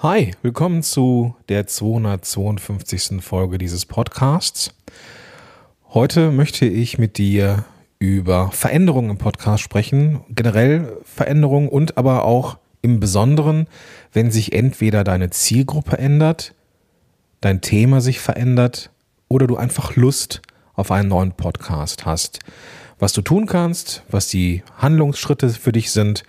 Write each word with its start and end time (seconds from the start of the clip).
Hi, 0.00 0.30
willkommen 0.42 0.84
zu 0.84 1.34
der 1.48 1.66
252. 1.66 3.20
Folge 3.20 3.58
dieses 3.58 3.84
Podcasts. 3.84 4.72
Heute 5.88 6.30
möchte 6.30 6.66
ich 6.66 6.98
mit 6.98 7.18
dir 7.18 7.64
über 7.98 8.52
Veränderungen 8.52 9.10
im 9.10 9.18
Podcast 9.18 9.60
sprechen, 9.60 10.20
generell 10.28 10.96
Veränderungen 11.02 11.68
und 11.68 11.98
aber 11.98 12.22
auch 12.22 12.58
im 12.80 13.00
Besonderen, 13.00 13.66
wenn 14.12 14.30
sich 14.30 14.52
entweder 14.52 15.02
deine 15.02 15.30
Zielgruppe 15.30 15.98
ändert, 15.98 16.54
dein 17.40 17.60
Thema 17.60 18.00
sich 18.00 18.20
verändert 18.20 18.92
oder 19.26 19.48
du 19.48 19.56
einfach 19.56 19.96
Lust 19.96 20.42
auf 20.74 20.92
einen 20.92 21.08
neuen 21.08 21.32
Podcast 21.32 22.06
hast. 22.06 22.38
Was 23.00 23.14
du 23.14 23.20
tun 23.20 23.46
kannst, 23.46 24.04
was 24.08 24.28
die 24.28 24.62
Handlungsschritte 24.76 25.48
für 25.48 25.72
dich 25.72 25.90
sind 25.90 26.22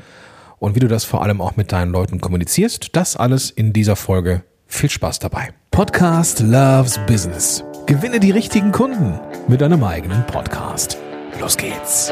und 0.60 0.76
wie 0.76 0.80
du 0.80 0.88
das 0.88 1.05
vor 1.05 1.23
allem 1.23 1.41
auch 1.41 1.55
mit 1.55 1.71
deinen 1.71 1.91
Leuten 1.91 2.21
kommunizierst. 2.21 2.96
Das 2.96 3.16
alles 3.16 3.50
in 3.50 3.73
dieser 3.73 3.96
Folge. 3.96 4.44
Viel 4.68 4.89
Spaß 4.89 5.20
dabei. 5.20 5.50
Podcast 5.72 6.41
Loves 6.41 6.99
Business. 7.08 7.63
Gewinne 7.85 8.20
die 8.20 8.32
richtigen 8.32 8.72
Kunden 8.72 9.20
mit 9.48 9.62
deinem 9.62 9.84
eigenen 9.84 10.26
Podcast. 10.27 10.98
Los 11.40 11.58
geht's. 11.58 12.12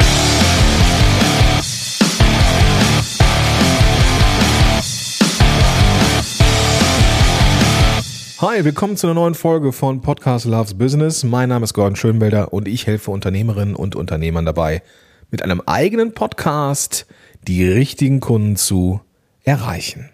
Hi, 8.39 8.63
willkommen 8.63 8.97
zu 8.97 9.07
einer 9.07 9.15
neuen 9.15 9.35
Folge 9.35 9.71
von 9.73 10.01
Podcast 10.01 10.45
Loves 10.45 10.75
Business. 10.75 11.23
Mein 11.23 11.49
Name 11.49 11.63
ist 11.63 11.73
Gordon 11.73 11.95
Schönwelder 11.95 12.53
und 12.53 12.67
ich 12.67 12.87
helfe 12.87 13.11
Unternehmerinnen 13.11 13.75
und 13.75 13.95
Unternehmern 13.95 14.45
dabei, 14.45 14.83
mit 15.31 15.43
einem 15.43 15.61
eigenen 15.65 16.13
Podcast 16.13 17.07
die 17.47 17.65
richtigen 17.65 18.19
Kunden 18.19 18.55
zu 18.55 19.01
erreichen. 19.43 20.09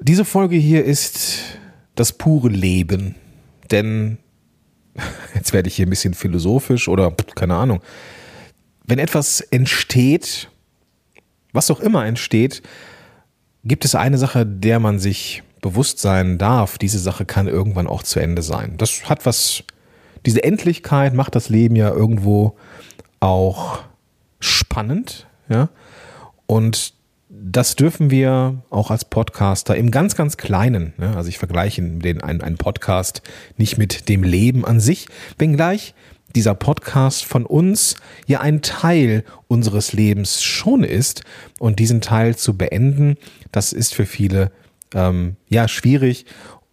Diese 0.00 0.24
Folge 0.24 0.56
hier 0.56 0.84
ist 0.84 1.40
das 1.94 2.12
pure 2.12 2.48
Leben, 2.48 3.14
denn 3.70 4.18
jetzt 5.34 5.52
werde 5.52 5.68
ich 5.68 5.76
hier 5.76 5.86
ein 5.86 5.90
bisschen 5.90 6.14
philosophisch 6.14 6.88
oder 6.88 7.12
keine 7.34 7.56
Ahnung. 7.56 7.80
Wenn 8.86 8.98
etwas 8.98 9.40
entsteht, 9.40 10.48
was 11.52 11.70
auch 11.70 11.80
immer 11.80 12.06
entsteht, 12.06 12.62
gibt 13.64 13.84
es 13.84 13.94
eine 13.94 14.16
Sache, 14.18 14.46
der 14.46 14.80
man 14.80 14.98
sich 14.98 15.42
bewusst 15.60 15.98
sein 15.98 16.38
darf. 16.38 16.78
Diese 16.78 16.98
Sache 16.98 17.26
kann 17.26 17.48
irgendwann 17.48 17.86
auch 17.86 18.02
zu 18.02 18.20
Ende 18.20 18.42
sein. 18.42 18.76
Das 18.78 19.08
hat 19.08 19.26
was, 19.26 19.64
diese 20.24 20.42
Endlichkeit 20.42 21.14
macht 21.14 21.34
das 21.34 21.48
Leben 21.48 21.76
ja 21.76 21.90
irgendwo 21.90 22.56
auch 23.20 23.80
spannend, 24.40 25.26
ja. 25.48 25.68
Und 26.50 26.94
das 27.28 27.76
dürfen 27.76 28.10
wir 28.10 28.62
auch 28.70 28.90
als 28.90 29.04
Podcaster 29.04 29.76
im 29.76 29.90
ganz, 29.90 30.16
ganz 30.16 30.38
Kleinen, 30.38 30.94
ne? 30.96 31.14
also 31.14 31.28
ich 31.28 31.36
vergleiche 31.36 31.82
den, 31.82 32.22
einen, 32.22 32.40
einen 32.40 32.56
Podcast 32.56 33.20
nicht 33.58 33.76
mit 33.76 34.08
dem 34.08 34.22
Leben 34.22 34.64
an 34.64 34.80
sich, 34.80 35.08
wenngleich 35.36 35.94
dieser 36.34 36.54
Podcast 36.54 37.26
von 37.26 37.44
uns 37.44 37.96
ja 38.26 38.40
ein 38.40 38.62
Teil 38.62 39.24
unseres 39.46 39.92
Lebens 39.92 40.42
schon 40.42 40.84
ist 40.84 41.22
und 41.58 41.78
diesen 41.78 42.00
Teil 42.00 42.34
zu 42.34 42.56
beenden, 42.56 43.16
das 43.52 43.74
ist 43.74 43.94
für 43.94 44.06
viele 44.06 44.50
ähm, 44.94 45.36
ja 45.50 45.68
schwierig 45.68 46.24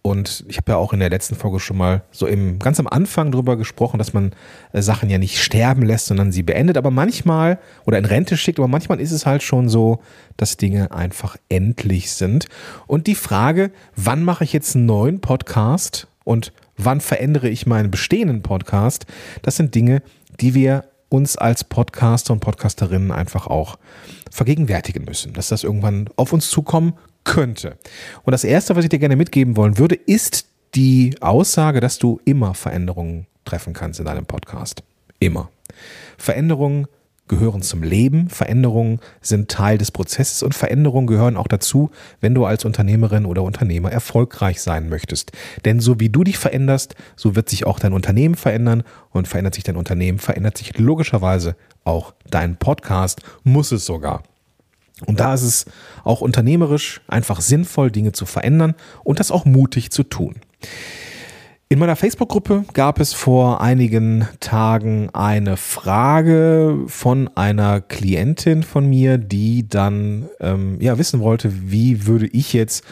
und 0.06 0.44
ich 0.46 0.56
habe 0.56 0.70
ja 0.70 0.76
auch 0.76 0.92
in 0.92 1.00
der 1.00 1.10
letzten 1.10 1.34
Folge 1.34 1.58
schon 1.58 1.76
mal 1.76 2.02
so 2.12 2.28
im 2.28 2.60
ganz 2.60 2.78
am 2.78 2.86
Anfang 2.86 3.32
drüber 3.32 3.56
gesprochen, 3.56 3.98
dass 3.98 4.12
man 4.12 4.36
äh, 4.72 4.80
Sachen 4.80 5.10
ja 5.10 5.18
nicht 5.18 5.42
sterben 5.42 5.82
lässt, 5.82 6.06
sondern 6.06 6.30
sie 6.30 6.44
beendet. 6.44 6.76
Aber 6.76 6.92
manchmal 6.92 7.58
oder 7.86 7.98
in 7.98 8.04
Rente 8.04 8.36
schickt, 8.36 8.60
aber 8.60 8.68
manchmal 8.68 9.00
ist 9.00 9.10
es 9.10 9.26
halt 9.26 9.42
schon 9.42 9.68
so, 9.68 10.00
dass 10.36 10.58
Dinge 10.58 10.92
einfach 10.92 11.36
endlich 11.48 12.12
sind. 12.12 12.46
Und 12.86 13.08
die 13.08 13.16
Frage, 13.16 13.72
wann 13.96 14.22
mache 14.22 14.44
ich 14.44 14.52
jetzt 14.52 14.76
einen 14.76 14.86
neuen 14.86 15.20
Podcast 15.20 16.06
und 16.22 16.52
wann 16.76 17.00
verändere 17.00 17.48
ich 17.48 17.66
meinen 17.66 17.90
bestehenden 17.90 18.42
Podcast, 18.42 19.06
das 19.42 19.56
sind 19.56 19.74
Dinge, 19.74 20.02
die 20.38 20.54
wir 20.54 20.84
uns 21.08 21.36
als 21.36 21.64
Podcaster 21.64 22.32
und 22.32 22.38
Podcasterinnen 22.38 23.10
einfach 23.10 23.48
auch 23.48 23.76
vergegenwärtigen 24.30 25.04
müssen, 25.04 25.32
dass 25.32 25.48
das 25.48 25.64
irgendwann 25.64 26.08
auf 26.14 26.32
uns 26.32 26.48
zukommen 26.48 26.94
könnte. 27.26 27.76
Und 28.22 28.32
das 28.32 28.44
Erste, 28.44 28.74
was 28.76 28.84
ich 28.84 28.90
dir 28.90 28.98
gerne 28.98 29.16
mitgeben 29.16 29.56
wollen 29.56 29.76
würde, 29.76 29.94
ist 29.94 30.46
die 30.74 31.16
Aussage, 31.20 31.80
dass 31.80 31.98
du 31.98 32.20
immer 32.24 32.54
Veränderungen 32.54 33.26
treffen 33.44 33.74
kannst 33.74 34.00
in 34.00 34.06
deinem 34.06 34.24
Podcast. 34.24 34.82
Immer. 35.18 35.50
Veränderungen 36.16 36.86
gehören 37.28 37.62
zum 37.62 37.82
Leben, 37.82 38.28
Veränderungen 38.28 39.00
sind 39.20 39.50
Teil 39.50 39.78
des 39.78 39.90
Prozesses 39.90 40.42
und 40.42 40.54
Veränderungen 40.54 41.08
gehören 41.08 41.36
auch 41.36 41.48
dazu, 41.48 41.90
wenn 42.20 42.34
du 42.34 42.44
als 42.44 42.64
Unternehmerin 42.64 43.26
oder 43.26 43.42
Unternehmer 43.42 43.90
erfolgreich 43.90 44.62
sein 44.62 44.88
möchtest. 44.88 45.32
Denn 45.64 45.80
so 45.80 45.98
wie 45.98 46.08
du 46.08 46.22
dich 46.22 46.38
veränderst, 46.38 46.94
so 47.16 47.34
wird 47.34 47.48
sich 47.48 47.66
auch 47.66 47.80
dein 47.80 47.92
Unternehmen 47.92 48.36
verändern 48.36 48.84
und 49.10 49.26
verändert 49.26 49.54
sich 49.54 49.64
dein 49.64 49.76
Unternehmen, 49.76 50.18
verändert 50.18 50.56
sich 50.56 50.78
logischerweise 50.78 51.56
auch 51.84 52.14
dein 52.30 52.56
Podcast, 52.56 53.22
muss 53.42 53.72
es 53.72 53.84
sogar. 53.86 54.22
Und 55.04 55.20
da 55.20 55.34
ist 55.34 55.42
es 55.42 55.66
auch 56.04 56.22
unternehmerisch 56.22 57.02
einfach 57.06 57.40
sinnvoll, 57.40 57.90
Dinge 57.90 58.12
zu 58.12 58.24
verändern 58.24 58.74
und 59.04 59.20
das 59.20 59.30
auch 59.30 59.44
mutig 59.44 59.90
zu 59.90 60.04
tun. 60.04 60.36
In 61.68 61.80
meiner 61.80 61.96
Facebook-Gruppe 61.96 62.64
gab 62.72 63.00
es 63.00 63.12
vor 63.12 63.60
einigen 63.60 64.28
Tagen 64.38 65.10
eine 65.12 65.56
Frage 65.56 66.84
von 66.86 67.28
einer 67.34 67.80
Klientin 67.80 68.62
von 68.62 68.88
mir, 68.88 69.18
die 69.18 69.68
dann 69.68 70.28
ähm, 70.40 70.80
ja 70.80 70.96
wissen 70.96 71.20
wollte, 71.20 71.70
wie 71.70 72.06
würde 72.06 72.28
ich 72.28 72.52
jetzt 72.52 72.84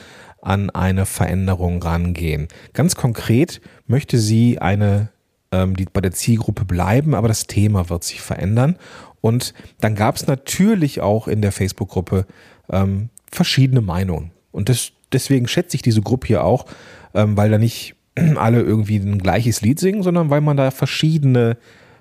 an 0.42 0.71
eine 0.71 1.06
Veränderung 1.06 1.81
rangehen. 1.82 2.48
Ganz 2.72 2.97
konkret 2.97 3.60
möchte 3.86 4.19
sie 4.19 4.59
eine 4.59 5.09
ähm, 5.53 5.76
die 5.76 5.86
bei 5.91 6.00
der 6.00 6.12
Zielgruppe 6.12 6.65
bleiben, 6.65 7.15
aber 7.15 7.28
das 7.28 7.47
Thema 7.47 7.88
wird 7.88 8.03
sich 8.03 8.21
verändern 8.21 8.76
und 9.25 9.55
dann 9.81 9.95
gab 9.95 10.17
es 10.17 10.27
natürlich 10.27 11.01
auch 11.01 11.29
in 11.29 11.41
der 11.41 11.51
Facebook-Gruppe 11.51 12.27
ähm, 12.71 13.09
verschiedene 13.33 13.81
Meinungen. 13.81 14.33
Und 14.53 14.69
das, 14.69 14.93
deswegen 15.15 15.49
schätze 15.49 15.77
ich 15.77 15.83
diese 15.83 16.03
Gruppe 16.03 16.27
hier 16.27 16.45
auch, 16.45 16.67
ähm, 17.15 17.34
weil 17.34 17.51
da 17.51 17.57
nicht 17.57 17.95
alle 18.37 18.61
irgendwie 18.61 18.99
ein 18.99 19.17
gleiches 19.17 19.63
Lied 19.63 19.81
singen, 19.81 20.03
sondern 20.03 20.29
weil 20.29 20.43
man 20.43 20.59
da 20.59 20.71
verschiedene 20.71 21.57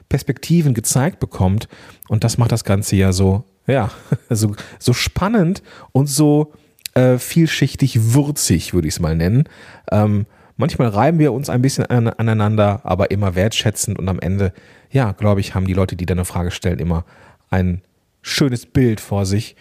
Perspektiven 0.10 0.74
gezeigt 0.74 1.22
bekommt. 1.22 1.70
Und 2.10 2.26
das 2.26 2.38
macht 2.38 2.52
das 2.52 2.66
Ganze 2.66 2.98
ja 2.98 3.14
so, 3.14 3.46
ja, 3.68 3.90
so, 4.30 4.54
so 4.78 4.92
spannend 4.92 5.64
und 5.94 6.08
so 6.08 6.52
äh, 6.94 7.18
vielschichtig 7.18 8.14
würzig, 8.14 8.74
würde 8.74 8.90
ich 8.90 8.96
es 8.96 9.00
mal 9.00 9.16
nennen. 9.16 9.46
Ähm, 9.94 10.26
manchmal 10.58 10.90
reiben 10.90 11.20
wir 11.20 11.34
uns 11.34 11.50
ein 11.50 11.62
bisschen 11.62 11.86
an, 11.86 12.08
aneinander, 12.08 12.82
aber 12.84 13.12
immer 13.12 13.36
wertschätzend 13.36 14.00
und 14.00 14.08
am 14.10 14.20
Ende 14.20 14.54
ja, 14.92 15.12
glaube 15.12 15.42
ich, 15.42 15.56
haben 15.56 15.66
die 15.66 15.74
Leute, 15.74 15.96
die 15.96 16.06
da 16.06 16.14
eine 16.14 16.26
Frage 16.26 16.52
stellen, 16.52 16.80
immer 16.80 17.04
ein 17.50 17.82
schönes 18.22 18.66
Bild 18.66 19.02
vor 19.02 19.26
sich 19.26 19.56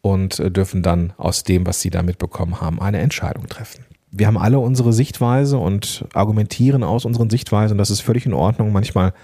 und 0.00 0.38
äh, 0.40 0.50
dürfen 0.50 0.82
dann 0.82 1.12
aus 1.16 1.44
dem, 1.44 1.66
was 1.66 1.80
sie 1.80 1.90
da 1.90 2.02
mitbekommen 2.02 2.60
haben, 2.60 2.80
eine 2.80 2.98
Entscheidung 2.98 3.48
treffen. 3.48 3.84
Wir 4.10 4.26
haben 4.26 4.36
alle 4.36 4.58
unsere 4.58 4.92
Sichtweise 4.92 5.56
und 5.56 6.04
argumentieren 6.12 6.82
aus 6.82 7.06
unseren 7.06 7.30
Sichtweisen. 7.30 7.78
Das 7.78 7.90
ist 7.90 8.00
völlig 8.00 8.26
in 8.26 8.34
Ordnung. 8.34 8.70
Manchmal 8.70 9.14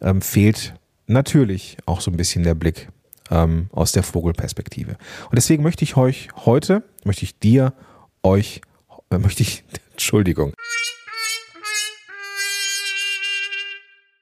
ähm, 0.00 0.22
fehlt 0.22 0.74
natürlich 1.08 1.78
auch 1.86 2.00
so 2.00 2.12
ein 2.12 2.16
bisschen 2.16 2.44
der 2.44 2.54
Blick 2.54 2.88
ähm, 3.30 3.68
aus 3.72 3.90
der 3.90 4.04
Vogelperspektive. 4.04 4.92
Und 4.92 5.34
deswegen 5.34 5.64
möchte 5.64 5.82
ich 5.82 5.96
euch 5.96 6.28
heute, 6.44 6.84
möchte 7.04 7.24
ich 7.24 7.38
dir, 7.40 7.72
euch, 8.22 8.60
äh, 9.10 9.18
möchte 9.18 9.42
ich, 9.42 9.64
Entschuldigung, 9.96 10.52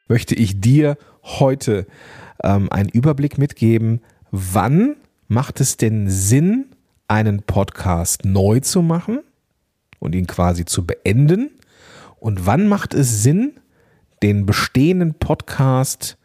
möchte 0.06 0.36
ich 0.36 0.60
dir 0.60 0.96
heute 1.24 1.88
ähm, 2.44 2.70
einen 2.70 2.90
Überblick 2.90 3.38
mitgeben, 3.38 4.00
wann 4.30 4.94
macht 5.26 5.60
es 5.60 5.76
denn 5.76 6.08
Sinn, 6.08 6.66
einen 7.08 7.42
Podcast 7.42 8.24
neu 8.24 8.60
zu 8.60 8.82
machen 8.82 9.18
und 9.98 10.14
ihn 10.14 10.28
quasi 10.28 10.64
zu 10.64 10.86
beenden 10.86 11.50
und 12.20 12.46
wann 12.46 12.68
macht 12.68 12.94
es 12.94 13.24
Sinn, 13.24 13.54
den 14.22 14.46
bestehenden 14.46 15.14
Podcast 15.14 16.18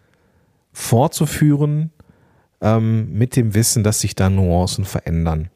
fortzuführen 0.73 1.89
ähm, 2.61 3.11
mit 3.13 3.35
dem 3.35 3.55
Wissen, 3.55 3.83
dass 3.83 4.01
sich 4.01 4.13
da 4.13 4.29
Nuancen 4.29 4.85
verändern. 4.85 5.49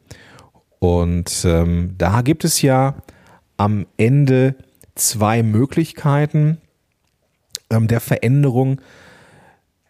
Und 0.80 1.44
ähm, 1.46 1.94
da 1.96 2.22
gibt 2.22 2.44
es 2.44 2.60
ja 2.60 2.96
am 3.56 3.86
Ende 3.96 4.56
zwei 4.94 5.42
Möglichkeiten, 5.42 6.58
ähm, 7.70 7.88
der 7.88 8.00
Veränderung, 8.00 8.80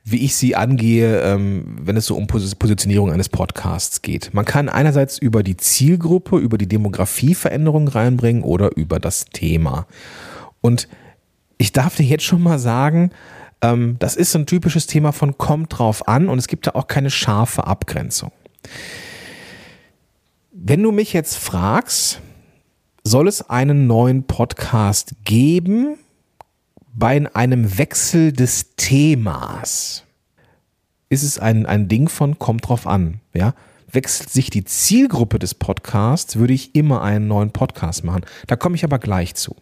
wie 0.04 0.24
ich 0.24 0.36
sie 0.36 0.54
angehe, 0.54 1.20
ähm, 1.22 1.78
wenn 1.80 1.96
es 1.96 2.06
so 2.06 2.14
um 2.14 2.26
Positionierung 2.26 3.10
eines 3.10 3.30
Podcasts 3.30 4.02
geht. 4.02 4.34
Man 4.34 4.44
kann 4.44 4.68
einerseits 4.68 5.18
über 5.18 5.42
die 5.42 5.56
Zielgruppe, 5.56 6.36
über 6.36 6.58
die 6.58 6.68
Demografieveränderung 6.68 7.88
reinbringen 7.88 8.42
oder 8.42 8.76
über 8.76 9.00
das 9.00 9.24
Thema. 9.26 9.86
Und 10.60 10.88
ich 11.56 11.72
darf 11.72 11.96
dir 11.96 12.04
jetzt 12.04 12.24
schon 12.24 12.42
mal 12.42 12.58
sagen, 12.58 13.10
ähm, 13.62 13.96
das 13.98 14.16
ist 14.16 14.32
so 14.32 14.38
ein 14.38 14.46
typisches 14.46 14.86
Thema 14.86 15.12
von 15.12 15.38
kommt 15.38 15.78
drauf 15.78 16.06
an 16.06 16.28
und 16.28 16.38
es 16.38 16.48
gibt 16.48 16.66
da 16.66 16.72
auch 16.72 16.86
keine 16.86 17.10
scharfe 17.10 17.66
Abgrenzung. 17.66 18.30
Wenn 20.52 20.82
du 20.82 20.92
mich 20.92 21.14
jetzt 21.14 21.36
fragst, 21.36 22.20
soll 23.06 23.28
es 23.28 23.48
einen 23.50 23.86
neuen 23.86 24.26
Podcast 24.26 25.14
geben 25.24 25.98
bei 26.94 27.22
einem 27.34 27.76
Wechsel 27.78 28.32
des 28.32 28.74
Themas? 28.76 30.04
Ist 31.10 31.22
es 31.22 31.38
ein, 31.38 31.66
ein 31.66 31.88
Ding 31.88 32.08
von 32.08 32.38
kommt 32.38 32.66
drauf 32.66 32.86
an, 32.86 33.20
ja? 33.34 33.54
Wechselt 33.92 34.30
sich 34.30 34.50
die 34.50 34.64
Zielgruppe 34.64 35.38
des 35.38 35.54
Podcasts, 35.54 36.36
würde 36.36 36.54
ich 36.54 36.74
immer 36.74 37.02
einen 37.02 37.28
neuen 37.28 37.50
Podcast 37.50 38.02
machen. 38.02 38.22
Da 38.48 38.56
komme 38.56 38.74
ich 38.74 38.82
aber 38.82 38.98
gleich 38.98 39.34
zu. 39.36 39.54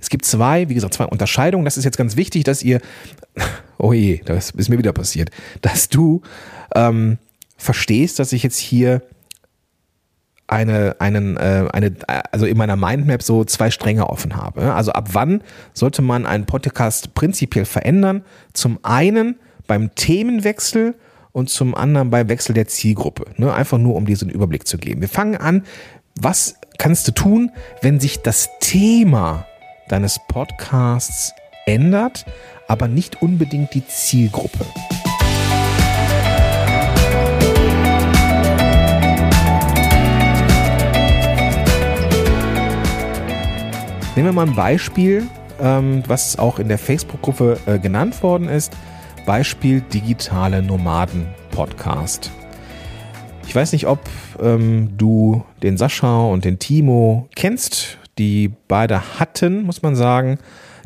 Es 0.00 0.08
gibt 0.08 0.24
zwei, 0.24 0.70
wie 0.70 0.74
gesagt, 0.74 0.94
zwei 0.94 1.04
Unterscheidungen. 1.04 1.66
Das 1.66 1.76
ist 1.76 1.84
jetzt 1.84 1.98
ganz 1.98 2.16
wichtig, 2.16 2.44
dass 2.44 2.62
ihr, 2.62 2.80
oh 3.78 3.92
je, 3.92 4.22
das 4.24 4.52
ist 4.52 4.70
mir 4.70 4.78
wieder 4.78 4.94
passiert, 4.94 5.30
dass 5.60 5.90
du 5.90 6.22
ähm, 6.74 7.18
verstehst, 7.58 8.18
dass 8.18 8.32
ich 8.32 8.42
jetzt 8.42 8.58
hier 8.58 9.02
eine, 10.48 10.96
einen, 10.98 11.36
äh, 11.36 11.68
eine, 11.72 11.92
also 12.30 12.46
in 12.46 12.56
meiner 12.56 12.76
Mindmap 12.76 13.22
so 13.22 13.44
zwei 13.44 13.70
Stränge 13.70 14.08
offen 14.08 14.36
habe. 14.36 14.74
Also 14.74 14.92
ab 14.92 15.08
wann 15.12 15.42
sollte 15.72 16.02
man 16.02 16.26
einen 16.26 16.46
Podcast 16.46 17.14
prinzipiell 17.14 17.64
verändern? 17.64 18.22
Zum 18.52 18.78
einen 18.82 19.36
beim 19.66 19.94
Themenwechsel 19.94 20.94
und 21.32 21.50
zum 21.50 21.74
anderen 21.74 22.10
beim 22.10 22.28
Wechsel 22.28 22.54
der 22.54 22.68
Zielgruppe. 22.68 23.26
Ne? 23.36 23.52
Einfach 23.52 23.78
nur, 23.78 23.94
um 23.96 24.06
diesen 24.06 24.30
Überblick 24.30 24.66
zu 24.66 24.78
geben. 24.78 25.00
Wir 25.00 25.08
fangen 25.08 25.36
an. 25.36 25.64
Was 26.18 26.56
kannst 26.78 27.08
du 27.08 27.12
tun, 27.12 27.50
wenn 27.82 28.00
sich 28.00 28.22
das 28.22 28.48
Thema 28.60 29.46
deines 29.88 30.18
Podcasts 30.28 31.32
ändert, 31.66 32.24
aber 32.68 32.88
nicht 32.88 33.20
unbedingt 33.20 33.74
die 33.74 33.86
Zielgruppe? 33.86 34.64
Nehmen 44.16 44.28
wir 44.28 44.32
mal 44.32 44.46
ein 44.46 44.54
Beispiel, 44.54 45.28
ähm, 45.60 46.02
was 46.06 46.38
auch 46.38 46.58
in 46.58 46.68
der 46.68 46.78
Facebook-Gruppe 46.78 47.58
äh, 47.66 47.78
genannt 47.78 48.22
worden 48.22 48.48
ist. 48.48 48.74
Beispiel 49.26 49.82
digitale 49.82 50.62
Nomaden 50.62 51.26
Podcast. 51.50 52.30
Ich 53.46 53.54
weiß 53.54 53.72
nicht, 53.72 53.86
ob 53.86 54.00
ähm, 54.40 54.96
du 54.96 55.44
den 55.62 55.76
Sascha 55.76 56.28
und 56.28 56.46
den 56.46 56.58
Timo 56.58 57.28
kennst. 57.36 57.98
Die 58.16 58.52
beide 58.68 59.18
hatten, 59.18 59.64
muss 59.64 59.82
man 59.82 59.94
sagen, 59.96 60.38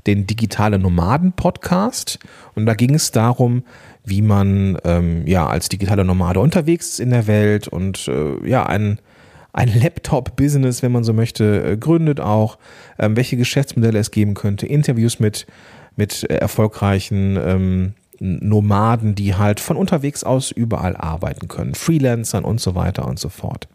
den 0.08 0.26
digitale 0.26 0.80
Nomaden 0.80 1.30
Podcast. 1.30 2.18
Und 2.56 2.66
da 2.66 2.74
ging 2.74 2.96
es 2.96 3.12
darum, 3.12 3.62
wie 4.04 4.22
man 4.22 4.76
ähm, 4.82 5.24
ja 5.28 5.46
als 5.46 5.68
digitale 5.68 6.04
Nomade 6.04 6.40
unterwegs 6.40 6.88
ist 6.88 7.00
in 7.00 7.10
der 7.10 7.28
Welt 7.28 7.68
und 7.68 8.08
äh, 8.08 8.44
ja 8.44 8.66
ein 8.66 8.98
ein 9.52 9.80
Laptop-Business, 9.80 10.82
wenn 10.82 10.92
man 10.92 11.04
so 11.04 11.12
möchte, 11.12 11.72
äh, 11.72 11.76
gründet 11.76 12.20
auch, 12.20 12.58
ähm, 12.98 13.16
welche 13.16 13.36
Geschäftsmodelle 13.36 13.98
es 13.98 14.10
geben 14.10 14.34
könnte, 14.34 14.66
Interviews 14.66 15.20
mit, 15.20 15.46
mit 15.96 16.28
äh, 16.28 16.36
erfolgreichen 16.36 17.36
ähm, 17.36 17.94
Nomaden, 18.20 19.14
die 19.14 19.34
halt 19.34 19.60
von 19.60 19.78
unterwegs 19.78 20.24
aus 20.24 20.50
überall 20.50 20.94
arbeiten 20.94 21.48
können, 21.48 21.74
Freelancern 21.74 22.44
und 22.44 22.60
so 22.60 22.74
weiter 22.74 23.08
und 23.08 23.18
so 23.18 23.30
fort. 23.30 23.66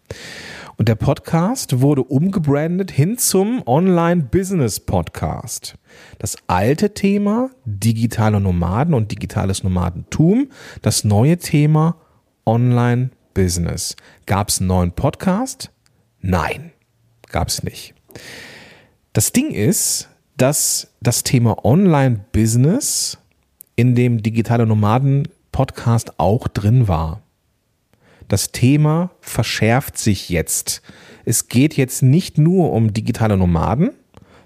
Und 0.77 0.87
der 0.89 0.95
Podcast 0.95 1.79
wurde 1.81 2.03
umgebrandet 2.03 2.91
hin 2.91 3.17
zum 3.17 3.63
Online-Business-Podcast. 3.65 5.75
Das 6.19 6.35
alte 6.47 6.93
Thema 6.93 7.49
digitale 7.63 8.41
Nomaden 8.41 8.93
und 8.93 9.09
digitales 9.11 9.63
Nomadentum, 9.63 10.49
das 10.81 11.05
neue 11.05 11.37
Thema 11.37 11.95
Online 12.45 13.11
Business. 13.35 13.95
Gab 14.25 14.49
es 14.49 14.59
einen 14.59 14.69
neuen 14.69 14.91
Podcast? 14.91 15.69
Nein, 16.21 16.71
gab 17.29 17.49
es 17.49 17.61
nicht. 17.61 17.93
Das 19.13 19.31
Ding 19.31 19.51
ist, 19.51 20.09
dass 20.37 20.87
das 21.01 21.21
Thema 21.21 21.63
Online-Business 21.63 23.19
in 23.75 23.93
dem 23.93 24.23
Digitale 24.23 24.65
Nomaden 24.65 25.27
Podcast 25.51 26.19
auch 26.19 26.47
drin 26.47 26.87
war. 26.87 27.21
Das 28.27 28.51
Thema 28.51 29.11
verschärft 29.21 29.99
sich 29.99 30.29
jetzt. 30.29 30.81
Es 31.25 31.47
geht 31.47 31.77
jetzt 31.77 32.01
nicht 32.01 32.39
nur 32.39 32.71
um 32.73 32.91
digitale 32.93 33.37
Nomaden, 33.37 33.91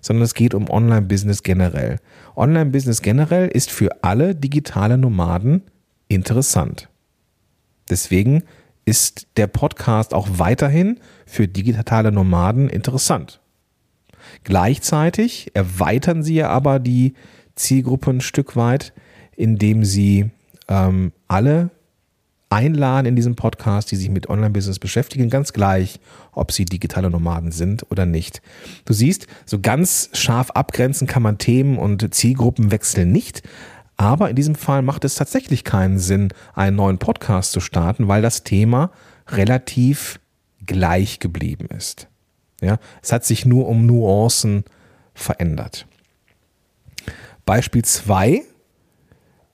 sondern 0.01 0.23
es 0.23 0.33
geht 0.33 0.53
um 0.53 0.69
Online-Business 0.69 1.43
generell. 1.43 1.99
Online-Business 2.35 3.01
generell 3.01 3.47
ist 3.47 3.71
für 3.71 4.03
alle 4.03 4.35
digitale 4.35 4.97
Nomaden 4.97 5.63
interessant. 6.07 6.89
Deswegen 7.89 8.43
ist 8.89 9.27
der 9.37 9.45
Podcast 9.45 10.15
auch 10.15 10.27
weiterhin 10.31 10.99
für 11.27 11.47
digitale 11.47 12.11
Nomaden 12.11 12.69
interessant. 12.69 13.39
Gleichzeitig 14.43 15.51
erweitern 15.53 16.23
sie 16.23 16.41
aber 16.41 16.79
die 16.79 17.13
Zielgruppe 17.53 18.09
ein 18.09 18.21
Stück 18.21 18.55
weit, 18.55 18.93
indem 19.35 19.85
sie 19.85 20.31
ähm, 20.67 21.11
alle 21.27 21.69
einladen 22.49 23.05
in 23.05 23.15
diesem 23.15 23.35
Podcast, 23.35 23.91
die 23.91 23.95
sich 23.95 24.09
mit 24.09 24.27
Online-Business 24.27 24.79
beschäftigen, 24.79 25.29
ganz 25.29 25.53
gleich, 25.53 25.99
ob 26.31 26.51
sie 26.51 26.65
digitale 26.65 27.11
Nomaden 27.11 27.51
sind 27.51 27.85
oder 27.91 28.07
nicht. 28.07 28.41
Du 28.85 28.93
siehst, 28.93 29.27
so 29.45 29.59
ganz 29.59 30.09
scharf 30.13 30.49
abgrenzen 30.51 31.05
kann 31.05 31.21
man 31.21 31.37
Themen 31.37 31.77
und 31.77 32.11
Zielgruppenwechsel 32.11 33.05
nicht, 33.05 33.43
aber 33.99 34.29
in 34.29 34.35
diesem 34.37 34.55
Fall 34.55 34.81
macht 34.81 35.03
es 35.03 35.15
tatsächlich 35.15 35.65
keinen 35.65 35.99
Sinn, 35.99 36.29
einen 36.55 36.77
neuen 36.77 36.99
Podcast 36.99 37.51
zu 37.51 37.59
starten, 37.59 38.07
weil 38.07 38.21
das 38.21 38.45
Thema 38.45 38.91
relativ 39.27 40.21
gleich 40.65 41.19
geblieben 41.19 41.67
ist. 41.75 42.07
Ja, 42.61 42.77
es 43.01 43.11
hat 43.11 43.25
sich 43.25 43.45
nur 43.45 43.67
um 43.67 43.85
Nuancen 43.85 44.63
verändert. 45.13 45.85
Beispiel 47.45 47.83
2. 47.83 48.41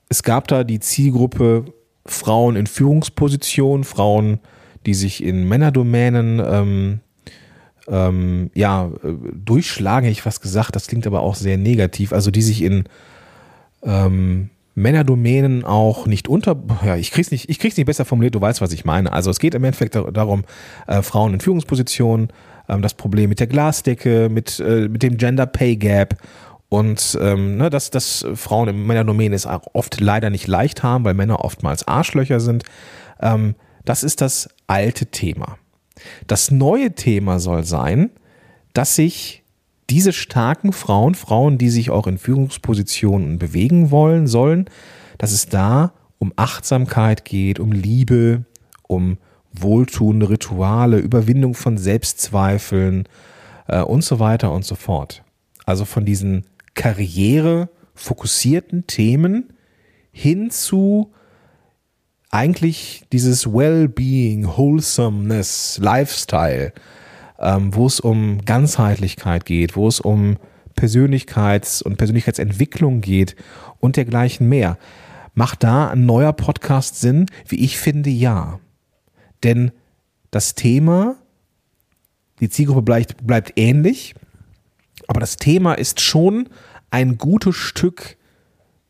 Es 0.10 0.22
gab 0.22 0.48
da 0.48 0.64
die 0.64 0.80
Zielgruppe 0.80 1.66
Frauen 2.06 2.56
in 2.56 2.68
Führungspositionen, 2.68 3.84
Frauen, 3.84 4.38
die 4.86 4.94
sich 4.94 5.24
in 5.24 5.48
Männerdomänen 5.48 6.40
ähm, 6.46 7.00
ähm, 7.88 8.52
ja, 8.54 8.92
äh, 9.04 9.16
durchschlagen, 9.34 10.06
hätte 10.06 10.20
ich 10.20 10.26
was 10.28 10.40
gesagt, 10.40 10.76
das 10.76 10.86
klingt 10.86 11.08
aber 11.08 11.22
auch 11.22 11.34
sehr 11.34 11.58
negativ, 11.58 12.14
also 12.14 12.30
die 12.30 12.44
sich 12.44 12.62
in 12.62 12.84
ähm, 13.86 14.50
Männerdomänen 14.76 15.64
auch 15.64 16.06
nicht 16.06 16.28
unter, 16.28 16.58
ja, 16.86 16.98
ich 16.98 17.12
krieg's 17.12 17.32
nicht, 17.32 17.50
ich 17.50 17.60
krieg's 17.60 17.78
nicht 17.78 17.86
besser 17.86 18.04
formuliert, 18.04 18.36
du 18.36 18.42
weißt, 18.42 18.60
was 18.60 18.74
ich 18.74 18.84
meine. 18.84 19.14
Also 19.14 19.32
es 19.32 19.40
geht 19.40 19.56
im 19.56 19.64
Endeffekt 19.64 19.96
darum, 19.96 20.44
äh, 20.88 21.02
Frauen 21.02 21.34
in 21.34 21.40
Führungspositionen, 21.40 22.28
ähm, 22.68 22.82
das 22.82 22.94
Problem 22.94 23.30
mit 23.30 23.40
der 23.40 23.48
Glasdecke, 23.48 24.28
mit, 24.30 24.60
äh, 24.60 24.90
mit 24.90 25.02
dem 25.02 25.18
Gender 25.18 25.46
Pay 25.46 25.78
Gap 25.78 26.18
und 26.68 27.18
ähm, 27.22 27.56
ne, 27.56 27.70
dass, 27.70 27.90
dass 27.90 28.26
Frauen 28.34 28.68
in 28.68 28.86
Männerdomänen 28.86 29.34
es 29.34 29.46
auch 29.46 29.64
oft 29.72 30.02
leider 30.02 30.30
nicht 30.30 30.48
leicht 30.48 30.84
haben, 30.84 31.06
weil 31.06 31.14
Männer 31.14 31.46
oftmals 31.46 31.88
Arschlöcher 31.88 32.42
sind. 32.42 32.64
Ähm, 33.22 33.56
das 33.86 34.04
ist 34.04 34.20
das 34.20 34.50
alte 34.68 35.06
Thema. 35.06 35.58
Das 36.28 36.52
neue 36.52 36.92
Thema 36.94 37.40
soll 37.40 37.64
sein, 37.64 38.10
dass 38.74 38.96
sich 38.96 39.45
diese 39.90 40.14
starken 40.14 40.72
Frauen, 40.74 41.16
Frauen, 41.16 41.58
die 41.58 41.70
sich 41.70 41.90
auch 41.90 42.08
in 42.08 42.18
Führungspositionen 42.18 43.38
bewegen 43.38 43.92
wollen, 43.92 44.28
sollen, 44.28 44.66
dass 45.18 45.32
es 45.32 45.48
da 45.48 45.94
um 46.18 46.34
Achtsamkeit 46.36 47.24
geht, 47.26 47.60
um 47.60 47.72
Liebe, 47.72 48.46
um 48.84 49.18
wohltuende 49.54 50.30
Rituale, 50.30 50.98
Überwindung 50.98 51.54
von 51.54 51.78
Selbstzweifeln 51.78 53.08
äh, 53.68 53.82
und 53.82 54.04
so 54.04 54.20
weiter 54.20 54.52
und 54.52 54.66
so 54.66 54.76
fort. 54.76 55.24
Also 55.66 55.86
von 55.86 56.04
diesen 56.06 56.46
karrierefokussierten 56.74 58.88
Themen 58.88 59.54
hin 60.12 60.52
zu 60.52 61.14
eigentlich 62.32 63.04
dieses 63.14 63.48
Well-being, 63.48 64.46
Wholesomeness, 64.46 65.80
Lifestyle, 65.82 66.74
ähm, 67.46 67.76
wo 67.76 67.86
es 67.86 68.00
um 68.00 68.44
Ganzheitlichkeit 68.44 69.46
geht, 69.46 69.76
wo 69.76 69.88
es 69.88 70.00
um 70.00 70.38
Persönlichkeits- 70.76 71.84
und 71.84 71.98
Persönlichkeitsentwicklung 71.98 73.02
geht 73.02 73.36
und 73.80 73.96
dergleichen 73.96 74.50
mehr. 74.50 74.78
Macht 75.36 75.64
da 75.64 75.90
ein 75.90 76.06
neuer 76.06 76.34
Podcast 76.34 77.00
Sinn? 77.00 77.28
Wie 77.48 77.64
ich 77.64 77.78
finde, 77.78 78.10
ja. 78.10 78.60
Denn 79.44 79.72
das 80.32 80.56
Thema, 80.56 81.16
die 82.40 82.50
Zielgruppe 82.50 82.82
bleibt, 82.82 83.26
bleibt 83.26 83.54
ähnlich, 83.56 84.16
aber 85.08 85.20
das 85.20 85.38
Thema 85.38 85.76
ist 85.76 86.02
schon 86.02 86.50
ein 86.90 87.18
gutes 87.18 87.56
Stück 87.56 88.18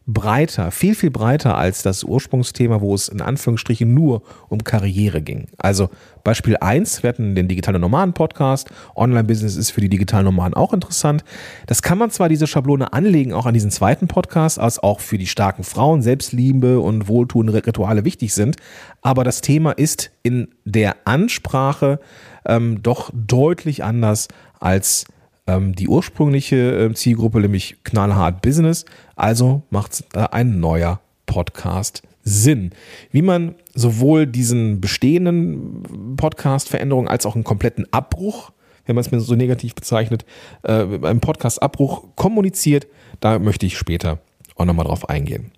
breiter, 0.07 0.69
viel, 0.69 0.93
viel 0.93 1.09
breiter 1.09 1.57
als 1.57 1.81
das 1.81 2.03
Ursprungsthema, 2.03 2.79
wo 2.79 2.93
es 2.93 3.07
in 3.07 3.21
Anführungsstrichen 3.21 3.91
nur 3.91 4.21
um 4.49 4.63
Karriere 4.63 5.21
ging. 5.21 5.47
Also 5.57 5.89
Beispiel 6.23 6.57
1, 6.57 7.01
wir 7.01 7.09
hatten 7.09 7.33
den 7.33 7.47
digitalen 7.47 7.81
Nomaden 7.81 8.13
Podcast, 8.13 8.69
Online-Business 8.95 9.55
ist 9.55 9.71
für 9.71 9.81
die 9.81 9.89
digitalen 9.89 10.25
Nomaden 10.25 10.53
auch 10.53 10.73
interessant. 10.73 11.23
Das 11.65 11.81
kann 11.81 11.97
man 11.97 12.11
zwar 12.11 12.29
diese 12.29 12.45
Schablone 12.45 12.93
anlegen, 12.93 13.33
auch 13.33 13.47
an 13.47 13.55
diesen 13.55 13.71
zweiten 13.71 14.07
Podcast, 14.07 14.59
als 14.59 14.77
auch 14.77 14.99
für 14.99 15.17
die 15.17 15.27
starken 15.27 15.63
Frauen 15.63 16.03
Selbstliebe 16.03 16.79
und 16.79 17.07
wohltuende 17.07 17.53
Rituale 17.53 18.05
wichtig 18.05 18.33
sind, 18.33 18.57
aber 19.01 19.23
das 19.23 19.41
Thema 19.41 19.71
ist 19.71 20.11
in 20.21 20.49
der 20.65 20.97
Ansprache 21.05 21.99
ähm, 22.45 22.83
doch 22.83 23.11
deutlich 23.13 23.83
anders 23.83 24.27
als 24.59 25.05
ähm, 25.47 25.75
die 25.75 25.87
ursprüngliche 25.87 26.85
äh, 26.85 26.93
Zielgruppe, 26.93 27.39
nämlich 27.39 27.77
knallhart 27.83 28.41
Business. 28.41 28.85
Also 29.15 29.63
macht 29.69 30.03
äh, 30.13 30.27
ein 30.31 30.59
neuer 30.59 31.01
Podcast 31.25 32.03
Sinn. 32.23 32.71
Wie 33.11 33.21
man 33.21 33.55
sowohl 33.73 34.25
diesen 34.25 34.81
bestehenden 34.81 36.15
Podcast-Veränderungen 36.17 37.07
als 37.07 37.25
auch 37.25 37.35
einen 37.35 37.43
kompletten 37.43 37.85
Abbruch, 37.93 38.51
wenn 38.85 38.95
man 38.95 39.01
es 39.01 39.11
mir 39.11 39.19
so 39.19 39.35
negativ 39.35 39.75
bezeichnet, 39.75 40.25
äh, 40.63 40.71
einen 40.73 41.19
Podcast-Abbruch 41.19 42.15
kommuniziert, 42.15 42.87
da 43.19 43.39
möchte 43.39 43.65
ich 43.65 43.77
später 43.77 44.19
auch 44.55 44.65
nochmal 44.65 44.85
drauf 44.85 45.09
eingehen. 45.09 45.51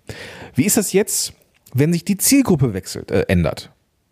Wie 0.54 0.64
ist 0.64 0.76
das 0.76 0.92
jetzt, 0.92 1.32
wenn 1.72 1.92
sich 1.92 2.04
die 2.04 2.18
Zielgruppe 2.18 2.74
wechselt, 2.74 3.10
äh, 3.10 3.24
ändert? 3.28 3.70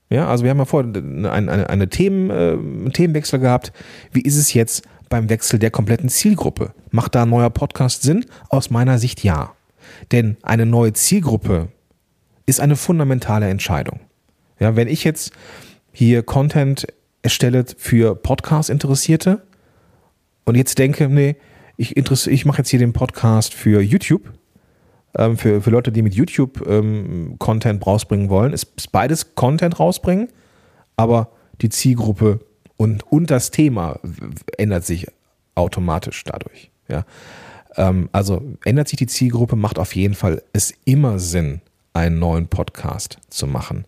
Ja, 0.08 0.28
also 0.28 0.44
wir 0.44 0.50
haben 0.50 0.58
ja 0.58 0.64
vorher 0.64 0.92
eine, 0.94 1.32
eine, 1.32 1.68
eine 1.68 1.88
Themen, 1.88 2.30
äh, 2.30 2.52
einen 2.52 2.92
Themenwechsel 2.92 3.40
gehabt. 3.40 3.72
Wie 4.12 4.20
ist 4.20 4.36
es 4.36 4.54
jetzt 4.54 4.82
beim 5.08 5.28
Wechsel 5.28 5.58
der 5.58 5.70
kompletten 5.70 6.08
Zielgruppe? 6.08 6.72
Macht 6.90 7.14
da 7.14 7.22
ein 7.22 7.30
neuer 7.30 7.50
Podcast 7.50 8.02
Sinn? 8.02 8.24
Aus 8.48 8.70
meiner 8.70 8.98
Sicht 8.98 9.22
ja. 9.24 9.54
Denn 10.12 10.36
eine 10.42 10.66
neue 10.66 10.92
Zielgruppe 10.92 11.68
ist 12.46 12.60
eine 12.60 12.76
fundamentale 12.76 13.48
Entscheidung. 13.48 14.00
Ja, 14.58 14.76
wenn 14.76 14.88
ich 14.88 15.04
jetzt 15.04 15.32
hier 15.92 16.22
Content 16.22 16.86
erstelle 17.22 17.64
für 17.76 18.14
Podcast-Interessierte 18.14 19.42
und 20.44 20.54
jetzt 20.54 20.78
denke, 20.78 21.08
nee, 21.08 21.36
ich, 21.76 21.96
ich 21.96 22.44
mache 22.46 22.58
jetzt 22.58 22.70
hier 22.70 22.78
den 22.78 22.92
Podcast 22.92 23.52
für 23.52 23.82
YouTube, 23.82 24.32
ähm, 25.16 25.36
für, 25.36 25.60
für 25.60 25.70
Leute, 25.70 25.92
die 25.92 26.02
mit 26.02 26.14
YouTube 26.14 26.66
ähm, 26.66 27.36
Content 27.38 27.86
rausbringen 27.86 28.28
wollen, 28.28 28.52
ist, 28.52 28.72
ist 28.76 28.92
beides 28.92 29.34
Content 29.34 29.78
rausbringen, 29.78 30.28
aber 30.96 31.30
die 31.60 31.68
Zielgruppe 31.68 32.40
und, 32.76 33.10
und 33.10 33.30
das 33.30 33.50
Thema 33.50 33.98
ändert 34.58 34.84
sich 34.84 35.06
automatisch 35.54 36.22
dadurch. 36.24 36.70
Ja. 36.88 37.04
Ähm, 37.76 38.08
also 38.12 38.42
ändert 38.64 38.88
sich 38.88 38.98
die 38.98 39.06
Zielgruppe, 39.06 39.56
macht 39.56 39.78
auf 39.78 39.94
jeden 39.94 40.14
Fall 40.14 40.42
es 40.52 40.74
immer 40.84 41.18
Sinn, 41.18 41.60
einen 41.94 42.18
neuen 42.18 42.48
Podcast 42.48 43.18
zu 43.30 43.46
machen, 43.46 43.86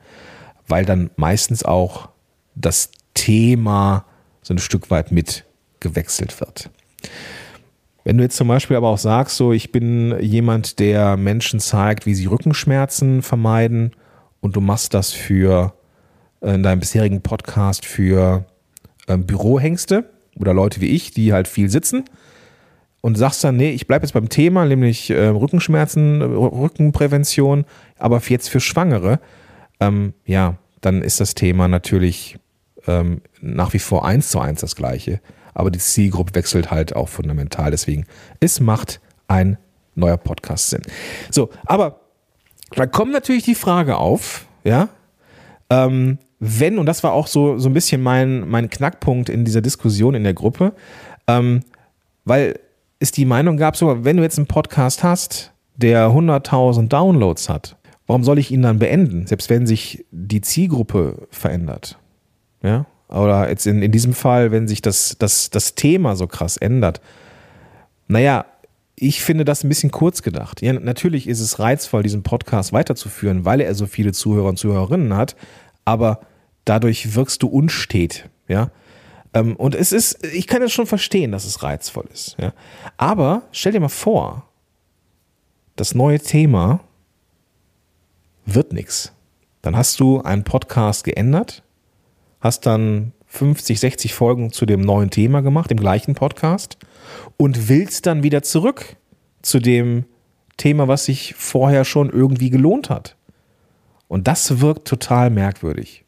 weil 0.66 0.84
dann 0.84 1.10
meistens 1.16 1.64
auch 1.64 2.08
das 2.54 2.90
Thema 3.14 4.04
so 4.42 4.54
ein 4.54 4.58
Stück 4.58 4.90
weit 4.90 5.12
mit 5.12 5.44
gewechselt 5.80 6.40
wird. 6.40 6.70
Wenn 8.04 8.16
du 8.16 8.24
jetzt 8.24 8.36
zum 8.36 8.48
Beispiel 8.48 8.76
aber 8.76 8.88
auch 8.88 8.98
sagst, 8.98 9.36
so 9.36 9.52
ich 9.52 9.70
bin 9.70 10.18
jemand, 10.20 10.78
der 10.78 11.18
Menschen 11.18 11.60
zeigt, 11.60 12.06
wie 12.06 12.14
sie 12.14 12.26
Rückenschmerzen 12.26 13.20
vermeiden 13.20 13.92
und 14.40 14.56
du 14.56 14.62
machst 14.62 14.94
das 14.94 15.12
für 15.12 15.74
äh, 16.40 16.54
in 16.54 16.62
deinem 16.62 16.80
bisherigen 16.80 17.20
Podcast 17.20 17.84
für 17.84 18.46
ähm, 19.08 19.26
Bürohengste 19.26 20.04
oder 20.38 20.54
Leute 20.54 20.80
wie 20.80 20.90
ich, 20.90 21.10
die 21.10 21.32
halt 21.32 21.48
viel 21.48 21.70
sitzen 21.70 22.04
und 23.00 23.16
sagst 23.16 23.42
dann, 23.44 23.56
nee, 23.56 23.70
ich 23.70 23.86
bleibe 23.86 24.04
jetzt 24.04 24.12
beim 24.12 24.28
Thema, 24.28 24.64
nämlich 24.64 25.10
äh, 25.10 25.28
Rückenschmerzen, 25.28 26.22
Rückenprävention, 26.22 27.64
aber 27.98 28.20
jetzt 28.28 28.48
für 28.48 28.60
Schwangere, 28.60 29.20
ähm, 29.80 30.14
ja, 30.24 30.58
dann 30.80 31.02
ist 31.02 31.20
das 31.20 31.34
Thema 31.34 31.68
natürlich 31.68 32.38
ähm, 32.86 33.20
nach 33.40 33.72
wie 33.72 33.78
vor 33.78 34.04
eins 34.04 34.30
zu 34.30 34.40
eins 34.40 34.60
das 34.60 34.76
gleiche. 34.76 35.20
Aber 35.54 35.70
die 35.70 35.78
Zielgruppe 35.78 36.34
wechselt 36.34 36.70
halt 36.70 36.94
auch 36.94 37.08
fundamental. 37.08 37.70
Deswegen, 37.70 38.06
es 38.40 38.60
macht 38.60 39.00
ein 39.26 39.58
neuer 39.94 40.16
Podcast 40.16 40.70
Sinn. 40.70 40.82
So, 41.30 41.50
aber 41.66 42.00
da 42.72 42.86
kommt 42.86 43.12
natürlich 43.12 43.44
die 43.44 43.54
Frage 43.54 43.96
auf, 43.96 44.46
ja, 44.62 44.88
ähm, 45.70 46.18
wenn, 46.40 46.78
und 46.78 46.86
das 46.86 47.02
war 47.02 47.12
auch 47.12 47.26
so, 47.26 47.58
so 47.58 47.68
ein 47.68 47.74
bisschen 47.74 48.02
mein, 48.02 48.48
mein 48.48 48.70
Knackpunkt 48.70 49.28
in 49.28 49.44
dieser 49.44 49.60
Diskussion 49.60 50.14
in 50.14 50.24
der 50.24 50.34
Gruppe, 50.34 50.72
ähm, 51.26 51.62
weil 52.24 52.58
es 53.00 53.12
die 53.12 53.24
Meinung 53.24 53.56
gab, 53.56 53.76
so, 53.76 54.04
wenn 54.04 54.16
du 54.16 54.22
jetzt 54.22 54.38
einen 54.38 54.46
Podcast 54.46 55.02
hast, 55.02 55.52
der 55.76 56.08
100.000 56.08 56.88
Downloads 56.88 57.48
hat, 57.48 57.76
warum 58.06 58.24
soll 58.24 58.38
ich 58.38 58.50
ihn 58.50 58.62
dann 58.62 58.78
beenden, 58.78 59.26
selbst 59.26 59.50
wenn 59.50 59.66
sich 59.66 60.04
die 60.10 60.40
Zielgruppe 60.40 61.26
verändert? 61.30 61.98
Ja, 62.62 62.86
oder 63.08 63.48
jetzt 63.48 63.66
in, 63.66 63.82
in 63.82 63.92
diesem 63.92 64.12
Fall, 64.12 64.50
wenn 64.50 64.68
sich 64.68 64.82
das, 64.82 65.16
das, 65.18 65.50
das 65.50 65.74
Thema 65.74 66.16
so 66.16 66.26
krass 66.26 66.56
ändert. 66.56 67.00
Naja, 68.08 68.46
ich 69.00 69.22
finde 69.22 69.44
das 69.44 69.64
ein 69.64 69.68
bisschen 69.68 69.90
kurz 69.90 70.22
gedacht. 70.22 70.62
Ja, 70.62 70.72
natürlich 70.72 71.28
ist 71.28 71.40
es 71.40 71.58
reizvoll, 71.58 72.02
diesen 72.02 72.22
Podcast 72.22 72.72
weiterzuführen, 72.72 73.44
weil 73.44 73.60
er 73.60 73.74
so 73.74 73.86
viele 73.86 74.12
Zuhörer 74.12 74.48
und 74.48 74.58
Zuhörerinnen 74.58 75.14
hat, 75.14 75.36
aber 75.84 76.20
dadurch 76.64 77.14
wirkst 77.14 77.42
du 77.42 77.48
unstet, 77.48 78.28
ja. 78.46 78.70
Ähm, 79.34 79.56
und 79.56 79.74
es 79.74 79.92
ist, 79.92 80.24
ich 80.26 80.46
kann 80.46 80.62
es 80.62 80.72
schon 80.72 80.86
verstehen, 80.86 81.32
dass 81.32 81.44
es 81.44 81.62
reizvoll 81.62 82.06
ist. 82.12 82.36
Ja? 82.38 82.54
Aber 82.96 83.42
stell 83.52 83.72
dir 83.72 83.80
mal 83.80 83.88
vor, 83.88 84.48
das 85.76 85.94
neue 85.94 86.18
Thema 86.18 86.80
wird 88.46 88.72
nichts. 88.72 89.12
Dann 89.62 89.76
hast 89.76 90.00
du 90.00 90.22
einen 90.22 90.44
Podcast 90.44 91.04
geändert, 91.04 91.62
hast 92.40 92.66
dann 92.66 93.12
50, 93.28 93.78
60 93.80 94.14
Folgen 94.14 94.52
zu 94.52 94.66
dem 94.66 94.80
neuen 94.80 95.10
Thema 95.10 95.42
gemacht, 95.42 95.70
dem 95.70 95.80
gleichen 95.80 96.14
Podcast, 96.14 96.78
und 97.36 97.68
willst 97.68 98.06
dann 98.06 98.22
wieder 98.22 98.42
zurück 98.42 98.96
zu 99.42 99.60
dem 99.60 100.04
Thema, 100.56 100.88
was 100.88 101.04
sich 101.04 101.34
vorher 101.34 101.84
schon 101.84 102.10
irgendwie 102.10 102.50
gelohnt 102.50 102.90
hat. 102.90 103.16
Und 104.08 104.26
das 104.26 104.60
wirkt 104.60 104.88
total 104.88 105.30
merkwürdig. 105.30 106.04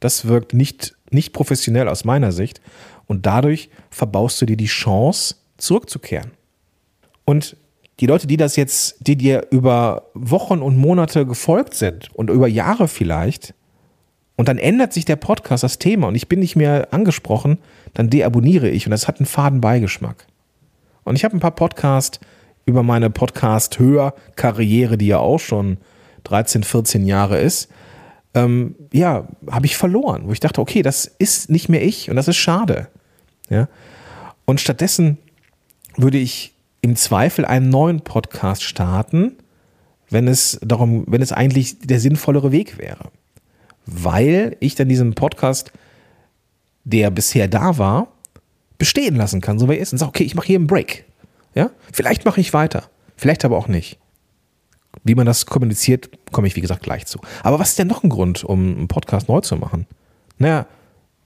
Das 0.00 0.26
wirkt 0.26 0.54
nicht 0.54 0.96
nicht 1.12 1.32
professionell 1.32 1.88
aus 1.88 2.04
meiner 2.04 2.32
Sicht. 2.32 2.60
Und 3.06 3.26
dadurch 3.26 3.70
verbaust 3.90 4.40
du 4.40 4.46
dir 4.46 4.56
die 4.56 4.66
Chance, 4.66 5.36
zurückzukehren. 5.58 6.32
Und 7.24 7.56
die 8.00 8.06
Leute, 8.06 8.26
die 8.26 8.36
das 8.36 8.56
jetzt, 8.56 8.96
die 9.06 9.16
dir 9.16 9.46
über 9.50 10.06
Wochen 10.14 10.60
und 10.60 10.76
Monate 10.76 11.24
gefolgt 11.26 11.74
sind 11.74 12.12
und 12.14 12.30
über 12.30 12.48
Jahre 12.48 12.88
vielleicht, 12.88 13.54
und 14.42 14.48
dann 14.48 14.58
ändert 14.58 14.92
sich 14.92 15.04
der 15.04 15.14
Podcast, 15.14 15.62
das 15.62 15.78
Thema, 15.78 16.08
und 16.08 16.16
ich 16.16 16.26
bin 16.26 16.40
nicht 16.40 16.56
mehr 16.56 16.88
angesprochen, 16.90 17.58
dann 17.94 18.10
deabonniere 18.10 18.68
ich 18.68 18.88
und 18.88 18.90
das 18.90 19.06
hat 19.06 19.20
einen 19.20 19.26
faden 19.26 19.60
Beigeschmack. 19.60 20.26
Und 21.04 21.14
ich 21.14 21.22
habe 21.22 21.36
ein 21.36 21.38
paar 21.38 21.54
Podcasts 21.54 22.18
über 22.66 22.82
meine 22.82 23.08
Podcast-Hör-Karriere, 23.08 24.98
die 24.98 25.06
ja 25.06 25.18
auch 25.18 25.38
schon 25.38 25.76
13, 26.24 26.64
14 26.64 27.06
Jahre 27.06 27.38
ist, 27.38 27.68
ähm, 28.34 28.74
ja, 28.92 29.28
habe 29.48 29.66
ich 29.66 29.76
verloren, 29.76 30.22
wo 30.26 30.32
ich 30.32 30.40
dachte, 30.40 30.60
okay, 30.60 30.82
das 30.82 31.04
ist 31.04 31.48
nicht 31.48 31.68
mehr 31.68 31.84
ich 31.84 32.10
und 32.10 32.16
das 32.16 32.26
ist 32.26 32.36
schade. 32.36 32.88
Ja? 33.48 33.68
Und 34.44 34.60
stattdessen 34.60 35.18
würde 35.96 36.18
ich 36.18 36.52
im 36.80 36.96
Zweifel 36.96 37.44
einen 37.44 37.68
neuen 37.68 38.00
Podcast 38.00 38.64
starten, 38.64 39.36
wenn 40.10 40.26
es 40.26 40.58
darum, 40.64 41.04
wenn 41.06 41.22
es 41.22 41.30
eigentlich 41.30 41.78
der 41.78 42.00
sinnvollere 42.00 42.50
Weg 42.50 42.78
wäre. 42.78 43.12
Weil 43.86 44.56
ich 44.60 44.74
dann 44.74 44.88
diesen 44.88 45.14
Podcast, 45.14 45.72
der 46.84 47.10
bisher 47.10 47.48
da 47.48 47.78
war, 47.78 48.08
bestehen 48.78 49.16
lassen 49.16 49.40
kann, 49.40 49.58
so 49.58 49.68
wie 49.68 49.74
er 49.74 49.80
ist 49.80 49.92
und 49.92 49.98
sage, 49.98 50.08
okay, 50.08 50.24
ich 50.24 50.34
mache 50.34 50.46
hier 50.46 50.58
einen 50.58 50.66
Break. 50.66 51.04
Ja? 51.54 51.70
Vielleicht 51.92 52.24
mache 52.24 52.40
ich 52.40 52.52
weiter, 52.52 52.84
vielleicht 53.16 53.44
aber 53.44 53.56
auch 53.56 53.68
nicht. 53.68 53.98
Wie 55.04 55.14
man 55.14 55.26
das 55.26 55.46
kommuniziert, 55.46 56.10
komme 56.32 56.46
ich 56.46 56.56
wie 56.56 56.60
gesagt 56.60 56.82
gleich 56.82 57.06
zu. 57.06 57.20
Aber 57.42 57.58
was 57.58 57.70
ist 57.70 57.78
denn 57.78 57.88
noch 57.88 58.02
ein 58.02 58.10
Grund, 58.10 58.44
um 58.44 58.76
einen 58.76 58.88
Podcast 58.88 59.28
neu 59.28 59.40
zu 59.40 59.56
machen? 59.56 59.86
Naja, 60.38 60.66